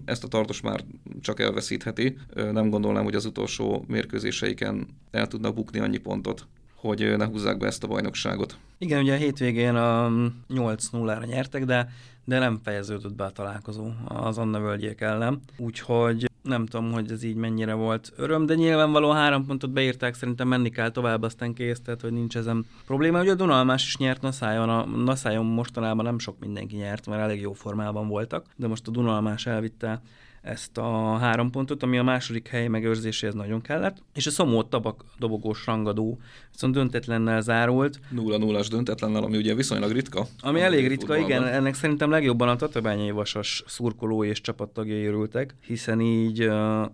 Ezt 0.06 0.24
a 0.24 0.28
tartos 0.28 0.62
már 0.62 0.84
csak 1.22 1.40
elveszítheti. 1.40 2.18
Nem 2.34 2.70
gondolnám, 2.70 3.04
hogy 3.04 3.16
az 3.16 3.26
utolsó 3.26 3.86
mérkőzéseiken 3.88 4.88
el 5.12 5.28
tudnak 5.28 5.54
bukni 5.54 5.80
annyi 5.80 5.98
pontot, 5.98 6.48
hogy 6.76 7.18
ne 7.18 7.26
húzzák 7.26 7.58
be 7.58 7.68
ezt 7.68 7.84
a 7.84 7.88
bajnokságot. 7.88 8.58
Igen, 8.78 9.02
ugye 9.02 9.14
a 9.14 9.18
hétvégén 9.18 9.76
a 9.76 10.10
8-0-ra 10.50 11.26
nyertek, 11.26 11.66
de, 11.66 11.90
de 12.24 12.40
nem 12.40 12.60
fejeződött 12.64 13.16
be 13.16 13.24
a 13.24 13.30
találkozó 13.30 13.88
az 14.06 14.38
Anna 14.38 14.60
völgyék 14.60 15.02
ellen. 15.02 15.42
Úgyhogy 15.58 16.30
nem 16.46 16.66
tudom, 16.66 16.92
hogy 16.92 17.12
ez 17.12 17.24
így 17.24 17.36
mennyire 17.36 17.74
volt 17.74 18.14
öröm, 18.16 18.46
de 18.46 18.56
nyilvánvalóan 18.56 19.16
három 19.16 19.46
pontot 19.46 19.72
beírták, 19.72 20.14
szerintem 20.14 20.48
menni 20.48 20.70
kell 20.70 20.90
tovább, 20.90 21.22
aztán 21.22 21.54
kész, 21.54 21.82
tehát 21.82 22.02
hogy 22.02 22.12
nincs 22.12 22.38
ezen 22.38 22.66
probléma. 22.86 23.22
Ugye 23.22 23.32
a 23.32 23.36
Dunalmás 23.36 23.86
is 23.86 23.98
nyert 23.98 24.22
Naszájon, 24.22 24.70
a 24.70 24.86
Naszájon 24.86 25.46
mostanában 25.46 26.06
nem 26.06 26.20
sok 26.20 26.40
mindenki 26.40 26.76
nyert, 26.76 27.08
mert 27.08 27.22
elég 27.22 27.42
jó 27.42 27.54
formában 27.54 28.08
voltak, 28.08 28.46
de 28.56 28.68
most 28.68 28.88
a 28.88 28.92
Dunalmás 28.92 29.46
elvitte 29.46 30.02
ezt 30.46 30.78
a 30.78 31.18
három 31.18 31.52
pontot, 31.52 31.84
ami 31.84 31.98
a 31.98 32.04
második 32.04 32.48
hely 32.48 32.68
megőrzéséhez 32.68 33.34
nagyon 33.34 33.62
kellett, 33.62 33.98
és 34.14 34.28
a 34.28 34.30
Szomót 34.30 34.70
tabak 34.70 35.04
dobogós 35.20 35.66
rangadó 35.66 36.20
viszont 36.52 36.74
döntetlennel 36.74 37.42
zárult. 37.42 38.00
0-0-as 38.16 38.68
döntetlennel, 38.70 39.24
ami 39.24 39.38
ugye 39.38 39.56
viszonylag 39.56 39.92
ritka. 39.92 40.26
Ami 40.42 40.62
elég 40.62 40.88
ritka, 40.88 41.14
futballban. 41.14 41.30
igen, 41.30 41.54
ennek 41.54 41.74
szerintem 41.74 42.10
legjobban 42.10 42.50
a 42.50 42.56
tatabányai 42.56 43.12
vasas 43.12 43.64
szurkoló 43.68 44.24
és 44.24 44.42
csapattagjai 44.42 45.06
örültek, 45.06 45.56
hiszen 45.62 46.02
így, 46.02 46.50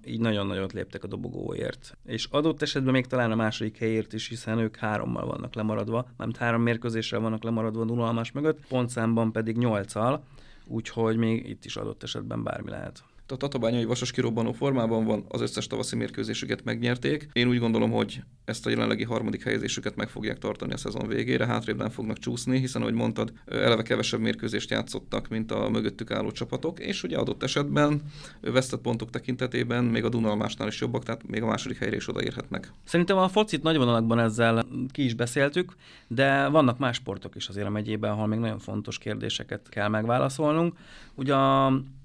így 0.05 0.19
nagyon 0.19 0.47
nagyot 0.47 0.73
léptek 0.73 1.03
a 1.03 1.07
dobogóért. 1.07 1.97
És 2.05 2.27
adott 2.29 2.61
esetben 2.61 2.93
még 2.93 3.07
talán 3.07 3.31
a 3.31 3.35
második 3.35 3.77
helyért 3.77 4.13
is, 4.13 4.27
hiszen 4.27 4.59
ők 4.59 4.75
hárommal 4.75 5.25
vannak 5.25 5.55
lemaradva, 5.55 6.07
nem 6.17 6.31
három 6.39 6.61
mérkőzésre 6.61 7.17
vannak 7.17 7.43
lemaradva 7.43 8.07
a 8.07 8.23
mögött, 8.33 8.59
pontszámban 8.67 9.31
pedig 9.31 9.57
nyolccal, 9.57 10.23
úgyhogy 10.67 11.17
még 11.17 11.49
itt 11.49 11.65
is 11.65 11.75
adott 11.75 12.03
esetben 12.03 12.43
bármi 12.43 12.69
lehet. 12.69 13.03
A 13.31 13.37
tatabányai 13.37 13.85
vasas 13.85 14.11
kirobbanó 14.11 14.51
formában 14.51 15.05
van, 15.05 15.25
az 15.27 15.41
összes 15.41 15.67
tavaszi 15.67 15.95
mérkőzésüket 15.95 16.63
megnyerték. 16.63 17.29
Én 17.33 17.47
úgy 17.47 17.59
gondolom, 17.59 17.91
hogy 17.91 18.21
ezt 18.45 18.65
a 18.65 18.69
jelenlegi 18.69 19.03
harmadik 19.03 19.43
helyezésüket 19.43 19.95
meg 19.95 20.09
fogják 20.09 20.37
tartani 20.37 20.73
a 20.73 20.77
szezon 20.77 21.07
végére, 21.07 21.45
hátrébb 21.45 21.77
nem 21.77 21.89
fognak 21.89 22.17
csúszni, 22.17 22.59
hiszen 22.59 22.81
ahogy 22.81 22.93
mondtad, 22.93 23.33
eleve 23.45 23.81
kevesebb 23.81 24.19
mérkőzést 24.19 24.69
játszottak, 24.69 25.27
mint 25.27 25.51
a 25.51 25.69
mögöttük 25.69 26.11
álló 26.11 26.31
csapatok, 26.31 26.79
és 26.79 27.03
ugye 27.03 27.17
adott 27.17 27.43
esetben 27.43 28.01
vesztett 28.41 28.81
pontok 28.81 29.09
tekintetében 29.09 29.83
még 29.83 30.03
a 30.03 30.09
Dunalmásnál 30.09 30.67
is 30.67 30.81
jobbak, 30.81 31.03
tehát 31.03 31.27
még 31.27 31.41
a 31.41 31.47
második 31.47 31.77
helyre 31.77 31.95
is 31.95 32.07
odaérhetnek. 32.07 32.71
Szerintem 32.83 33.17
a 33.17 33.27
focit 33.27 33.63
nagy 33.63 33.77
vonalakban 33.77 34.19
ezzel 34.19 34.65
ki 34.91 35.03
is 35.03 35.13
beszéltük, 35.13 35.75
de 36.07 36.47
vannak 36.47 36.77
más 36.77 36.95
sportok 36.95 37.35
is 37.35 37.47
azért 37.47 37.67
a 37.67 37.69
megyében, 37.69 38.11
ahol 38.11 38.27
még 38.27 38.39
nagyon 38.39 38.59
fontos 38.59 38.97
kérdéseket 38.97 39.69
kell 39.69 39.87
megválaszolnunk. 39.87 40.77
Ugye 41.15 41.35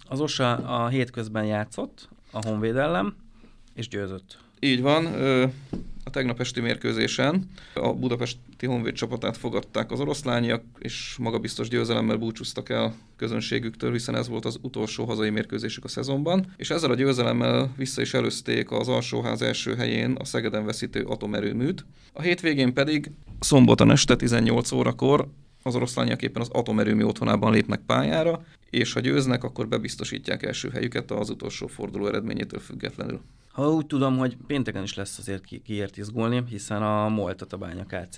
az 0.09 0.21
OSA 0.21 0.53
a 0.55 0.89
hétközben 0.89 1.45
játszott 1.45 2.09
a 2.31 2.47
Honvéd 2.47 2.77
ellen, 2.77 3.17
és 3.75 3.89
győzött. 3.89 4.39
Így 4.61 4.83
van. 4.83 5.07
A 6.05 6.11
tegnap 6.11 6.41
esti 6.41 6.61
mérkőzésen 6.61 7.51
a 7.75 7.93
budapesti 7.93 8.67
honvéd 8.67 8.95
csapatát 8.95 9.37
fogadták 9.37 9.91
az 9.91 10.01
oroszlányiak, 10.01 10.63
és 10.79 11.17
magabiztos 11.19 11.69
győzelemmel 11.69 12.17
búcsúztak 12.17 12.69
el 12.69 12.95
közönségüktől, 13.17 13.93
hiszen 13.93 14.15
ez 14.15 14.29
volt 14.29 14.45
az 14.45 14.59
utolsó 14.63 15.05
hazai 15.05 15.31
mérkőzésük 15.31 15.85
a 15.85 15.89
szezonban, 15.89 16.53
és 16.57 16.71
ezzel 16.71 16.91
a 16.91 16.95
győzelemmel 16.95 17.73
vissza 17.77 18.01
is 18.01 18.15
előzték 18.15 18.71
az 18.71 18.89
alsóház 18.89 19.43
első 19.43 19.75
helyén 19.75 20.13
a 20.13 20.25
Szegeden 20.25 20.65
veszítő 20.65 21.03
atomerőműt. 21.03 21.87
A 22.13 22.23
hétvégén 22.23 22.75
pedig 22.75 23.11
szombaton 23.41 23.91
este 23.91 24.17
18 24.17 24.73
órakor 24.73 25.29
az 25.63 25.75
oroszlányiak 25.75 26.23
éppen 26.23 26.43
az 26.43 26.49
atomerőmű 26.53 27.03
otthonában 27.03 27.53
lépnek 27.53 27.81
pályára, 27.87 28.45
és 28.71 28.93
ha 28.93 29.01
győznek, 29.01 29.45
akkor 29.45 29.69
bebiztosítják 29.69 30.43
első 30.43 30.69
helyüket 30.69 31.11
az 31.11 31.31
utolsó 31.31 31.67
forduló 31.67 32.07
eredményétől 32.07 32.61
függetlenül. 32.61 33.21
Ha 33.53 33.71
úgy 33.71 33.87
tudom, 33.87 34.19
hogy 34.19 34.37
pénteken 34.47 34.83
is 34.83 34.95
lesz 34.95 35.19
azért 35.19 35.45
ki, 35.45 35.63
kiért 35.65 35.97
izgulni, 35.97 36.43
hiszen 36.49 36.83
a 36.83 37.09
Molt 37.09 37.37
Tatabánya 37.37 37.85
KC 37.85 38.17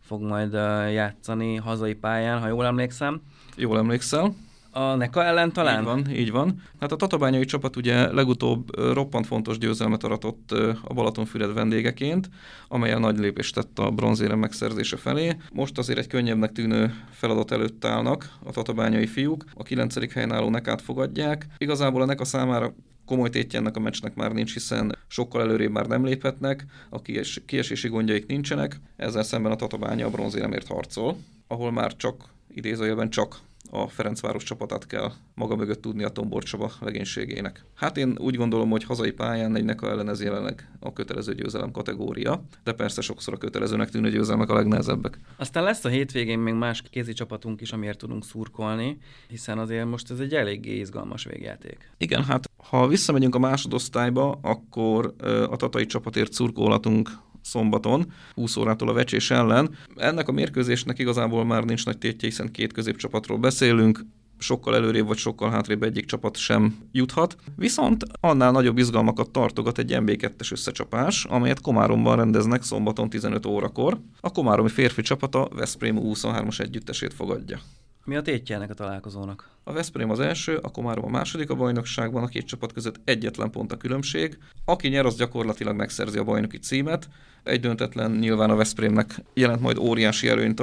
fog 0.00 0.22
majd 0.22 0.52
játszani 0.92 1.56
hazai 1.56 1.94
pályán, 1.94 2.40
ha 2.40 2.48
jól 2.48 2.64
emlékszem. 2.64 3.20
Jól 3.56 3.78
emlékszel 3.78 4.34
a 4.76 4.94
Neka 4.94 5.24
ellen 5.24 5.52
talán? 5.52 5.78
Így 5.78 5.84
van, 5.84 6.10
így 6.10 6.30
van. 6.30 6.62
Hát 6.80 6.92
a 6.92 6.96
tatabányai 6.96 7.44
csapat 7.44 7.76
ugye 7.76 8.12
legutóbb 8.12 8.78
roppant 8.92 9.26
fontos 9.26 9.58
győzelmet 9.58 10.04
aratott 10.04 10.50
a 10.82 10.94
Balatonfüred 10.94 11.54
vendégeként, 11.54 12.28
amelyen 12.68 13.00
nagy 13.00 13.18
lépést 13.18 13.54
tett 13.54 13.78
a 13.78 13.90
bronzérem 13.90 14.38
megszerzése 14.38 14.96
felé. 14.96 15.36
Most 15.52 15.78
azért 15.78 15.98
egy 15.98 16.06
könnyebbnek 16.06 16.52
tűnő 16.52 16.94
feladat 17.10 17.50
előtt 17.50 17.84
állnak 17.84 18.30
a 18.44 18.50
tatabányai 18.50 19.06
fiúk. 19.06 19.44
A 19.54 19.62
9. 19.62 20.12
helyen 20.12 20.32
álló 20.32 20.48
Nekát 20.48 20.82
fogadják. 20.82 21.46
Igazából 21.58 22.02
a 22.02 22.04
Neka 22.04 22.24
számára 22.24 22.74
komoly 23.06 23.30
tétje 23.30 23.58
ennek 23.58 23.76
a 23.76 23.80
meccsnek 23.80 24.14
már 24.14 24.32
nincs, 24.32 24.52
hiszen 24.52 24.96
sokkal 25.08 25.40
előrébb 25.40 25.70
már 25.70 25.86
nem 25.86 26.04
léphetnek, 26.04 26.64
a 26.90 27.02
kies- 27.02 27.42
kiesési 27.46 27.88
gondjaik 27.88 28.26
nincsenek, 28.26 28.80
ezzel 28.96 29.22
szemben 29.22 29.52
a 29.52 29.56
Tatabánya 29.56 30.06
a 30.06 30.10
bronzéremért 30.10 30.68
harcol, 30.68 31.16
ahol 31.46 31.72
már 31.72 31.96
csak 31.96 32.24
idézőjelben 32.54 33.10
csak 33.10 33.38
a 33.82 33.88
Ferencváros 33.88 34.42
csapatát 34.42 34.86
kell 34.86 35.12
maga 35.34 35.56
mögött 35.56 35.82
tudni 35.82 36.04
a 36.04 36.08
Tombor 36.08 36.42
Csaba 36.42 36.70
legénységének. 36.80 37.64
Hát 37.74 37.96
én 37.96 38.16
úgy 38.18 38.36
gondolom, 38.36 38.70
hogy 38.70 38.84
hazai 38.84 39.10
pályán 39.10 39.56
egy 39.56 39.64
Neka 39.64 39.88
ellen 39.88 40.08
ez 40.08 40.22
jelenleg 40.22 40.70
a 40.80 40.92
kötelező 40.92 41.34
győzelem 41.34 41.70
kategória, 41.70 42.44
de 42.64 42.72
persze 42.72 43.00
sokszor 43.00 43.34
a 43.34 43.36
kötelezőnek 43.36 43.90
tűnő 43.90 44.10
győzelmek 44.10 44.48
a 44.48 44.54
legnehezebbek. 44.54 45.18
Aztán 45.36 45.64
lesz 45.64 45.84
a 45.84 45.88
hétvégén 45.88 46.38
még 46.38 46.54
más 46.54 46.82
kézi 46.90 47.12
csapatunk 47.12 47.60
is, 47.60 47.72
amiért 47.72 47.98
tudunk 47.98 48.24
szurkolni, 48.24 48.98
hiszen 49.28 49.58
azért 49.58 49.86
most 49.86 50.10
ez 50.10 50.18
egy 50.18 50.34
eléggé 50.34 50.78
izgalmas 50.78 51.24
végjáték. 51.24 51.92
Igen, 51.98 52.24
hát 52.24 52.50
ha 52.56 52.86
visszamegyünk 52.86 53.34
a 53.34 53.38
másodosztályba, 53.38 54.38
akkor 54.42 55.14
a 55.50 55.56
tatai 55.56 55.86
csapatért 55.86 56.32
szurkolhatunk 56.32 57.10
szombaton, 57.46 58.12
20 58.34 58.56
órától 58.56 58.88
a 58.88 58.92
vecsés 58.92 59.30
ellen. 59.30 59.76
Ennek 59.96 60.28
a 60.28 60.32
mérkőzésnek 60.32 60.98
igazából 60.98 61.44
már 61.44 61.64
nincs 61.64 61.84
nagy 61.84 61.98
tétje, 61.98 62.28
hiszen 62.28 62.50
két 62.50 62.72
középcsapatról 62.72 63.38
beszélünk, 63.38 64.00
sokkal 64.38 64.74
előrébb 64.74 65.06
vagy 65.06 65.16
sokkal 65.16 65.50
hátrébb 65.50 65.82
egyik 65.82 66.04
csapat 66.04 66.36
sem 66.36 66.78
juthat. 66.92 67.36
Viszont 67.56 68.04
annál 68.20 68.50
nagyobb 68.50 68.78
izgalmakat 68.78 69.30
tartogat 69.30 69.78
egy 69.78 69.96
MB2-es 69.96 70.52
összecsapás, 70.52 71.24
amelyet 71.24 71.60
Komáromban 71.60 72.16
rendeznek 72.16 72.62
szombaton 72.62 73.10
15 73.10 73.46
órakor. 73.46 74.00
A 74.20 74.32
komáromi 74.32 74.68
férfi 74.68 75.02
csapata 75.02 75.48
Veszprém 75.54 76.00
23-as 76.02 76.60
együttesét 76.60 77.14
fogadja. 77.14 77.60
Mi 78.04 78.16
a 78.16 78.22
tétje 78.22 78.54
ennek 78.56 78.70
a 78.70 78.74
találkozónak? 78.74 79.50
A 79.64 79.72
Veszprém 79.72 80.10
az 80.10 80.20
első, 80.20 80.56
a 80.56 80.70
Komárom 80.70 81.04
a 81.04 81.08
második 81.08 81.50
a 81.50 81.54
bajnokságban, 81.54 82.22
a 82.22 82.26
két 82.26 82.46
csapat 82.46 82.72
között 82.72 83.00
egyetlen 83.04 83.50
pont 83.50 83.72
a 83.72 83.76
különbség. 83.76 84.38
Aki 84.64 84.88
nyer, 84.88 85.06
az 85.06 85.16
gyakorlatilag 85.16 85.76
megszerzi 85.76 86.18
a 86.18 86.24
bajnoki 86.24 86.58
címet. 86.58 87.08
Egy 87.46 87.60
döntetlen 87.60 88.10
nyilván 88.10 88.50
a 88.50 88.56
Veszprémnek 88.56 89.22
jelent 89.34 89.60
majd 89.60 89.78
óriási 89.78 90.28
előnyt 90.28 90.60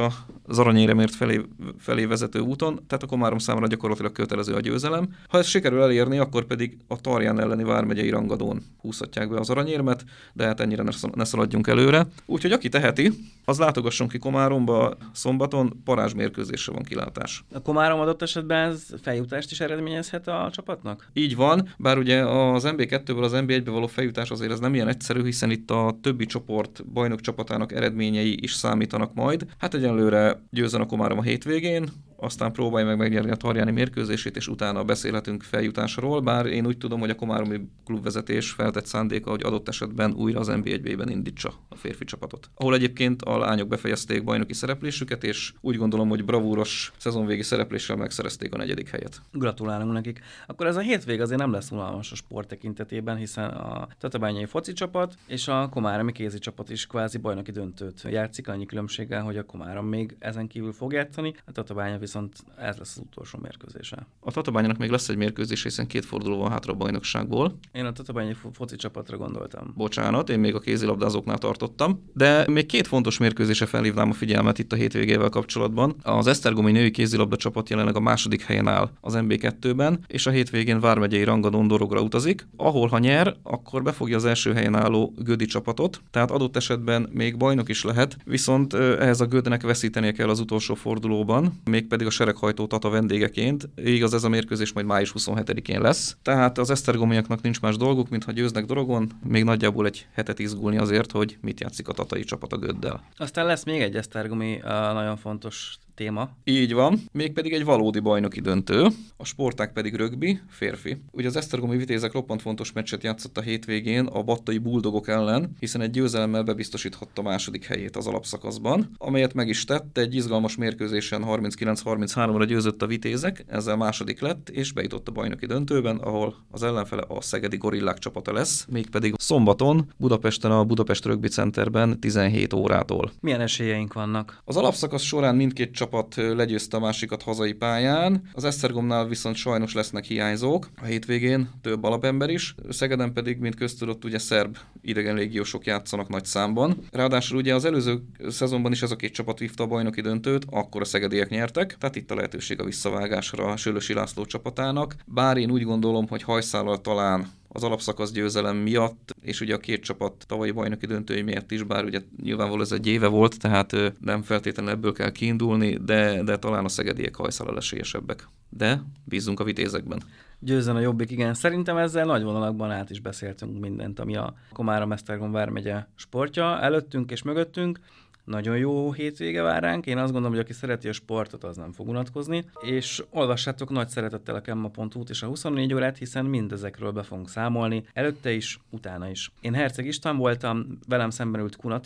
az 0.48 0.60
aranyéremért 0.60 1.16
felé, 1.16 1.42
felé 1.78 2.06
vezető 2.06 2.40
úton, 2.40 2.80
tehát 2.88 3.04
a 3.04 3.08
Komárom 3.08 3.38
számára 3.38 3.68
gyakorlatilag 3.68 4.12
kötelező 4.12 4.54
a 4.54 4.60
győzelem. 4.60 5.10
Ha 5.28 5.38
ez 5.38 5.46
sikerül 5.46 5.82
elérni, 5.82 6.18
akkor 6.18 6.46
pedig 6.46 6.78
a 6.88 7.02
Tarján 7.02 7.40
elleni 7.40 7.64
vármegyei 7.64 8.10
rangadón 8.10 8.62
húzhatják 8.82 9.30
be 9.30 9.40
az 9.40 9.50
aranyérmet, 9.50 10.04
de 10.34 10.46
hát 10.46 10.60
ennyire 10.60 10.84
ne 11.14 11.26
szaladjunk 11.26 11.68
előre. 11.68 12.08
Úgyhogy 12.26 12.52
aki 12.52 12.70
teheti, 12.70 13.12
az 13.46 13.60
látogasson 13.60 14.08
ki 14.08 14.18
Komáromba 14.18 14.98
szombaton, 15.12 15.82
parázsmérkőzésre 15.84 16.74
van 16.74 16.84
kilátás. 16.84 17.44
A 17.54 17.62
Komárom 17.62 18.00
adott 18.00 18.22
esetben 18.22 18.70
ez 18.70 18.86
feljutást 19.02 19.52
is 19.52 19.60
eredményezhet 19.60 20.28
a 20.28 20.50
csapatnak? 20.52 21.10
Így 21.14 21.36
van, 21.36 21.74
bár 21.78 21.98
ugye 21.98 22.26
az 22.26 22.64
MB2-ből 22.68 23.24
az 23.24 23.32
MB1-be 23.36 23.72
való 23.72 23.88
feljutás 23.88 24.30
azért 24.30 24.52
ez 24.52 24.60
nem 24.60 24.74
ilyen 24.74 24.88
egyszerű, 24.88 25.24
hiszen 25.24 25.52
itt 25.52 25.72
a 25.72 25.98
többi 26.02 26.26
csoport 26.26 26.73
bajnok 26.82 27.22
csapatának 27.22 27.72
eredményei 27.72 28.38
is 28.42 28.54
számítanak 28.54 29.14
majd. 29.14 29.46
Hát 29.58 29.74
egyenlőre 29.74 30.44
győzzen 30.50 30.82
a 30.82 30.86
Komárom 30.86 31.18
a 31.18 31.22
hétvégén, 31.22 31.90
aztán 32.24 32.52
próbálja 32.52 32.88
meg 32.88 32.98
megnyerni 32.98 33.32
a 33.32 33.36
Tarjáni 33.36 33.72
mérkőzését, 33.72 34.36
és 34.36 34.48
utána 34.48 34.84
beszélhetünk 34.84 35.44
feljutásról, 35.44 36.22
bár 36.22 36.46
én 36.46 36.66
úgy 36.66 36.78
tudom, 36.78 37.00
hogy 37.00 37.10
a 37.10 37.16
Komáromi 37.16 37.60
klubvezetés 37.86 38.52
feltett 38.52 38.86
szándéka, 38.86 39.30
hogy 39.30 39.44
adott 39.44 39.68
esetben 39.68 40.14
újra 40.14 40.40
az 40.40 40.50
NB1-ben 40.52 41.10
indítsa 41.10 41.54
a 41.70 41.76
férfi 41.76 42.06
csapatot. 42.06 42.50
Ahol 42.56 42.74
egyébként 42.74 43.22
a 43.22 43.38
lányok 43.38 43.68
befejezték 43.68 44.24
bajnoki 44.24 44.54
szereplésüket, 44.54 45.24
és 45.24 45.54
úgy 45.62 45.78
gondolom, 45.78 46.10
hogy 46.10 46.26
bravúros 46.26 46.92
szezonvégi 46.98 47.42
szerepléssel 47.42 47.96
megszerezték 47.96 48.54
a 48.54 48.58
negyedik 48.58 48.90
helyet. 48.90 49.22
Gratulálunk 49.32 49.94
nekik. 49.94 50.20
Akkor 50.48 50.66
ez 50.66 50.76
a 50.76 50.80
hétvég 50.80 51.22
azért 51.22 51.40
nem 51.40 51.52
lesz 51.52 51.72
unalmas 51.72 52.12
a 52.12 52.16
sport 52.16 52.48
tekintetében, 52.48 53.18
hiszen 53.18 53.50
a 53.50 53.88
Tatabányai 54.00 54.46
foci 54.46 54.74
csapat 54.74 55.16
és 55.28 55.48
a 55.48 55.70
Komáromi 55.70 56.12
kézi 56.12 56.40
csapat 56.40 56.70
is 56.70 56.88
kvázi 56.88 57.18
bajnoki 57.18 57.52
döntőt 57.52 58.02
játszik, 58.10 58.48
annyi 58.48 58.66
különbséggel, 58.66 59.22
hogy 59.22 59.38
a 59.38 59.46
Komárom 59.46 59.86
még 59.86 60.16
ezen 60.20 60.48
kívül 60.48 60.72
fog 60.72 60.94
játszani, 60.94 61.34
a 61.46 61.52
Tatabánya 61.52 62.00
viszont 62.14 62.44
ez 62.58 62.78
lesz 62.78 62.96
az 62.98 63.04
utolsó 63.06 63.40
mérkőzése. 63.42 64.08
A 64.20 64.32
Tatabányának 64.32 64.78
még 64.78 64.90
lesz 64.90 65.10
egy 65.10 65.16
mérkőzés, 65.16 65.64
hiszen 65.64 65.88
két 65.88 66.06
forduló 66.06 66.38
van 66.38 66.52
hátra 66.52 66.74
a 66.74 66.76
bajnokságból. 66.76 67.58
Én 67.72 67.86
a 67.86 67.92
Tatabányi 67.92 68.36
foci 68.54 68.76
csapatra 68.76 69.18
gondoltam. 69.18 69.74
Bocsánat, 69.76 70.30
én 70.30 70.40
még 70.40 70.56
a 70.56 70.60
kézilabdázóknál 70.60 71.38
tartottam. 71.38 72.04
De 72.14 72.46
még 72.48 72.66
két 72.66 72.88
fontos 72.88 73.18
mérkőzése 73.18 73.66
felhívnám 73.66 74.10
a 74.10 74.14
figyelmet 74.14 74.60
itt 74.60 74.72
a 74.72 74.76
hétvégével 74.76 75.30
kapcsolatban. 75.30 75.96
Az 76.04 76.28
Esztergomi 76.28 76.72
női 76.72 76.92
kézilabda 76.92 77.36
csapat 77.36 77.70
jelenleg 77.70 77.96
a 77.96 78.00
második 78.00 78.42
helyen 78.42 78.68
áll 78.68 78.90
az 79.02 79.14
MB2-ben, 79.18 80.00
és 80.08 80.26
a 80.26 80.32
hétvégén 80.32 80.80
Vármegyei 80.80 81.24
Rangadon 81.24 81.68
Dorogra 81.68 82.02
utazik, 82.02 82.48
ahol 82.56 82.88
ha 82.88 82.98
nyer, 82.98 83.36
akkor 83.44 83.84
befogja 83.84 84.16
az 84.16 84.26
első 84.26 84.54
helyen 84.54 84.76
álló 84.76 85.14
Gödi 85.18 85.46
csapatot, 85.46 86.02
tehát 86.12 86.32
adott 86.32 86.56
esetben 86.56 87.10
még 87.12 87.38
bajnok 87.38 87.70
is 87.70 87.84
lehet, 87.84 88.18
viszont 88.26 88.74
ehhez 88.74 89.22
a 89.22 89.26
Gödnek 89.26 89.62
veszítenie 89.62 90.12
kell 90.12 90.30
az 90.30 90.40
utolsó 90.40 90.74
fordulóban, 90.74 91.62
mégpedig 91.64 92.03
pedig 92.04 92.20
a 92.20 92.24
sereghajtó 92.24 92.68
Tata 92.68 92.90
vendégeként. 92.90 93.70
Igaz, 93.76 94.14
ez 94.14 94.24
a 94.24 94.30
mérkőzés 94.30 94.74
majd 94.74 94.86
május 94.86 95.14
27-én 95.18 95.82
lesz. 95.82 96.18
Tehát 96.22 96.58
az 96.58 96.70
esztergomiaknak 96.70 97.42
nincs 97.42 97.62
más 97.62 97.78
dolguk, 97.78 98.10
mint 98.10 98.24
ha 98.24 98.32
győznek 98.32 98.66
Dorogon, 98.66 99.12
még 99.28 99.44
nagyjából 99.44 99.86
egy 99.86 100.08
hetet 100.14 100.40
izgulni 100.40 100.78
azért, 100.78 101.12
hogy 101.12 101.38
mit 101.42 101.60
játszik 101.60 101.88
a 101.88 101.94
tatai 101.94 102.24
csapat 102.24 102.54
a 102.54 102.58
Göddel. 102.58 103.04
Aztán 103.18 103.46
lesz 103.46 103.64
még 103.64 103.82
egy 103.82 103.96
esztergomi 103.96 104.60
nagyon 104.94 105.18
fontos 105.18 105.78
téma. 105.96 106.30
Így 106.44 106.74
van, 106.74 107.00
mégpedig 107.12 107.54
egy 107.54 107.66
valódi 107.66 108.00
bajnoki 108.00 108.42
döntő, 108.42 108.88
a 109.18 109.26
sporták 109.26 109.74
pedig 109.74 109.96
rögbi, 109.96 110.40
férfi. 110.50 111.02
Ugye 111.12 111.28
az 111.28 111.36
Esztergomi 111.36 111.78
vitézek 111.78 112.12
roppant 112.12 112.42
fontos 112.42 112.72
meccset 112.72 113.04
játszott 113.04 113.38
a 113.38 113.42
hétvégén 113.42 114.06
a 114.06 114.24
battai 114.24 114.58
buldogok 114.58 115.08
ellen, 115.08 115.56
hiszen 115.60 115.82
egy 115.82 115.90
győzelemmel 115.90 116.44
bebiztosíthatta 116.44 117.22
második 117.22 117.66
helyét 117.66 117.96
az 117.96 118.08
alapszakaszban, 118.08 118.92
amelyet 118.98 119.34
meg 119.34 119.48
is 119.48 119.66
tett, 119.66 119.98
egy 119.98 120.16
izgalmas 120.16 120.56
mérkőzésen 120.56 121.24
39-33-ra 121.28 122.46
győzött 122.48 122.82
a 122.82 122.88
vitézek, 122.88 123.46
ezzel 123.48 123.76
második 123.76 124.22
lett, 124.22 124.50
és 124.50 124.72
bejutott 124.72 125.08
a 125.08 125.12
bajnoki 125.12 125.46
döntőben, 125.46 125.98
ahol 125.98 126.36
az 126.52 126.64
ellenfele 126.64 127.04
a 127.08 127.22
Szegedi 127.22 127.58
Gorillák 127.58 127.98
csapata 127.98 128.34
lesz, 128.34 128.66
mégpedig 128.70 129.14
szombaton 129.18 129.92
Budapesten 129.98 130.52
a 130.52 130.64
Budapest 130.64 131.06
Rögbi 131.06 131.28
Centerben 131.28 132.00
17 132.00 132.54
órától. 132.54 133.12
Milyen 133.20 133.42
esélyeink 133.42 133.94
vannak? 133.94 134.42
Az 134.46 134.58
alapszakasz 134.58 135.02
során 135.02 135.36
mindkét 135.36 135.72
csapat 135.84 136.16
legyőzte 136.16 136.78
a 136.78 136.80
másikat 136.80 137.24
hazai 137.24 137.54
pályán. 137.54 138.22
Az 138.34 138.44
Esztergomnál 138.44 139.08
viszont 139.08 139.36
sajnos 139.36 139.74
lesznek 139.74 140.04
hiányzók 140.04 140.70
a 140.82 140.86
hétvégén, 140.86 141.50
több 141.62 141.84
alapember 141.84 142.30
is. 142.30 142.56
Szegeden 142.70 143.14
pedig, 143.14 143.38
mint 143.38 143.56
köztudott, 143.56 144.06
ugye 144.06 144.20
szerb 144.20 144.58
idegen 144.82 145.16
légiósok 145.16 145.66
játszanak 145.66 146.10
nagy 146.10 146.26
számban. 146.26 146.78
Ráadásul 146.92 147.38
ugye 147.38 147.56
az 147.56 147.66
előző 147.66 148.04
szezonban 148.30 148.72
is 148.72 148.82
ez 148.82 148.92
a 148.92 148.96
két 148.96 149.14
csapat 149.14 149.40
vívta 149.40 149.64
a 149.64 149.68
bajnoki 149.68 150.02
döntőt, 150.02 150.46
akkor 150.50 150.82
a 150.82 150.86
szegediek 150.86 151.30
nyertek, 151.30 151.78
tehát 151.80 151.96
itt 151.96 152.12
a 152.12 152.16
lehetőség 152.16 152.62
a 152.62 152.66
visszavágásra 152.66 153.46
a 153.46 153.58
Sőlősi 153.58 153.94
László 153.94 154.26
csapatának. 154.26 154.96
Bár 155.06 155.38
én 155.38 155.52
úgy 155.52 155.64
gondolom, 155.64 156.08
hogy 156.08 156.24
hajszállal 156.24 156.82
talán 156.82 157.28
az 157.54 157.64
alapszakasz 157.64 158.12
győzelem 158.12 158.58
miatt, 158.58 159.16
és 159.22 159.42
ugye 159.42 159.54
a 159.54 159.58
két 159.58 159.84
csapat 159.84 160.26
tavalyi 160.28 160.52
bajnoki 160.52 160.86
döntői 160.86 161.22
miatt 161.22 161.52
is, 161.52 161.64
bár 161.64 161.84
ugye 161.84 162.02
nyilvánvaló 162.22 162.62
ez 162.62 162.72
egy 162.72 162.88
éve 162.88 163.08
volt, 163.08 163.40
tehát 163.40 163.76
nem 164.00 164.22
feltétlenül 164.22 164.72
ebből 164.72 164.94
kell 164.94 165.12
kiindulni, 165.12 165.78
de, 165.78 166.24
de 166.24 166.38
talán 166.38 166.66
a 166.66 166.70
szegediek 166.70 167.16
hajszálal 167.16 167.58
esélyesebbek. 167.58 168.28
De 168.50 168.84
bízunk 169.06 169.40
a 169.40 169.44
vitézekben. 169.44 170.04
Győzzen 170.40 170.76
a 170.76 170.80
jobbik, 170.80 171.12
igen. 171.12 171.34
Szerintem 171.34 171.78
ezzel 171.78 172.06
nagy 172.06 172.24
vonalakban 172.24 172.72
át 172.72 172.90
is 172.90 173.00
beszéltünk 173.00 173.60
mindent, 173.60 174.00
ami 174.00 174.16
a 174.16 174.34
Komára 174.54 174.86
Mesztergom 174.86 175.32
vármegye 175.32 175.86
sportja 175.96 176.60
előttünk 176.60 177.12
és 177.12 177.22
mögöttünk 177.22 177.80
nagyon 178.24 178.58
jó 178.58 178.92
hétvége 178.92 179.42
vár 179.42 179.62
ránk. 179.62 179.86
Én 179.86 179.98
azt 179.98 180.12
gondolom, 180.12 180.32
hogy 180.32 180.44
aki 180.44 180.54
szereti 180.54 180.88
a 180.88 180.94
sportot, 180.94 181.44
az 181.44 181.58
nem 181.58 181.72
fog 181.72 181.88
unatkozni. 181.88 182.46
És 182.62 183.04
olvassátok 183.10 183.70
nagy 183.70 183.90
szeretettel 183.90 184.36
a 184.36 184.42
kemma.hu-t 184.42 185.10
és 185.10 185.22
a 185.22 185.28
24 185.28 185.74
órát, 185.74 185.98
hiszen 185.98 186.26
mindezekről 186.26 186.92
be 186.92 187.04
fogunk 187.04 187.30
számolni, 187.30 187.86
előtte 187.94 188.32
is, 188.32 188.60
utána 188.70 189.10
is. 189.10 189.32
Én 189.42 189.54
Herceg 189.54 189.86
István 189.86 190.18
voltam, 190.18 190.80
velem 190.88 191.10
szemben 191.10 191.42
ült 191.42 191.56
Kun 191.56 191.82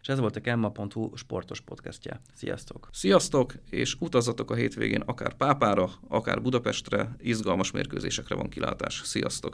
és 0.00 0.08
ez 0.08 0.18
volt 0.18 0.36
a 0.36 0.40
kemma.hu 0.40 1.16
sportos 1.16 1.60
podcastja. 1.60 2.20
Sziasztok! 2.34 2.88
Sziasztok, 2.92 3.54
és 3.70 3.96
utazzatok 3.98 4.50
a 4.50 4.54
hétvégén 4.54 5.00
akár 5.00 5.34
Pápára, 5.34 5.90
akár 6.08 6.42
Budapestre, 6.42 7.16
izgalmas 7.20 7.70
mérkőzésekre 7.70 8.34
van 8.34 8.48
kilátás. 8.48 9.00
Sziasztok! 9.04 9.52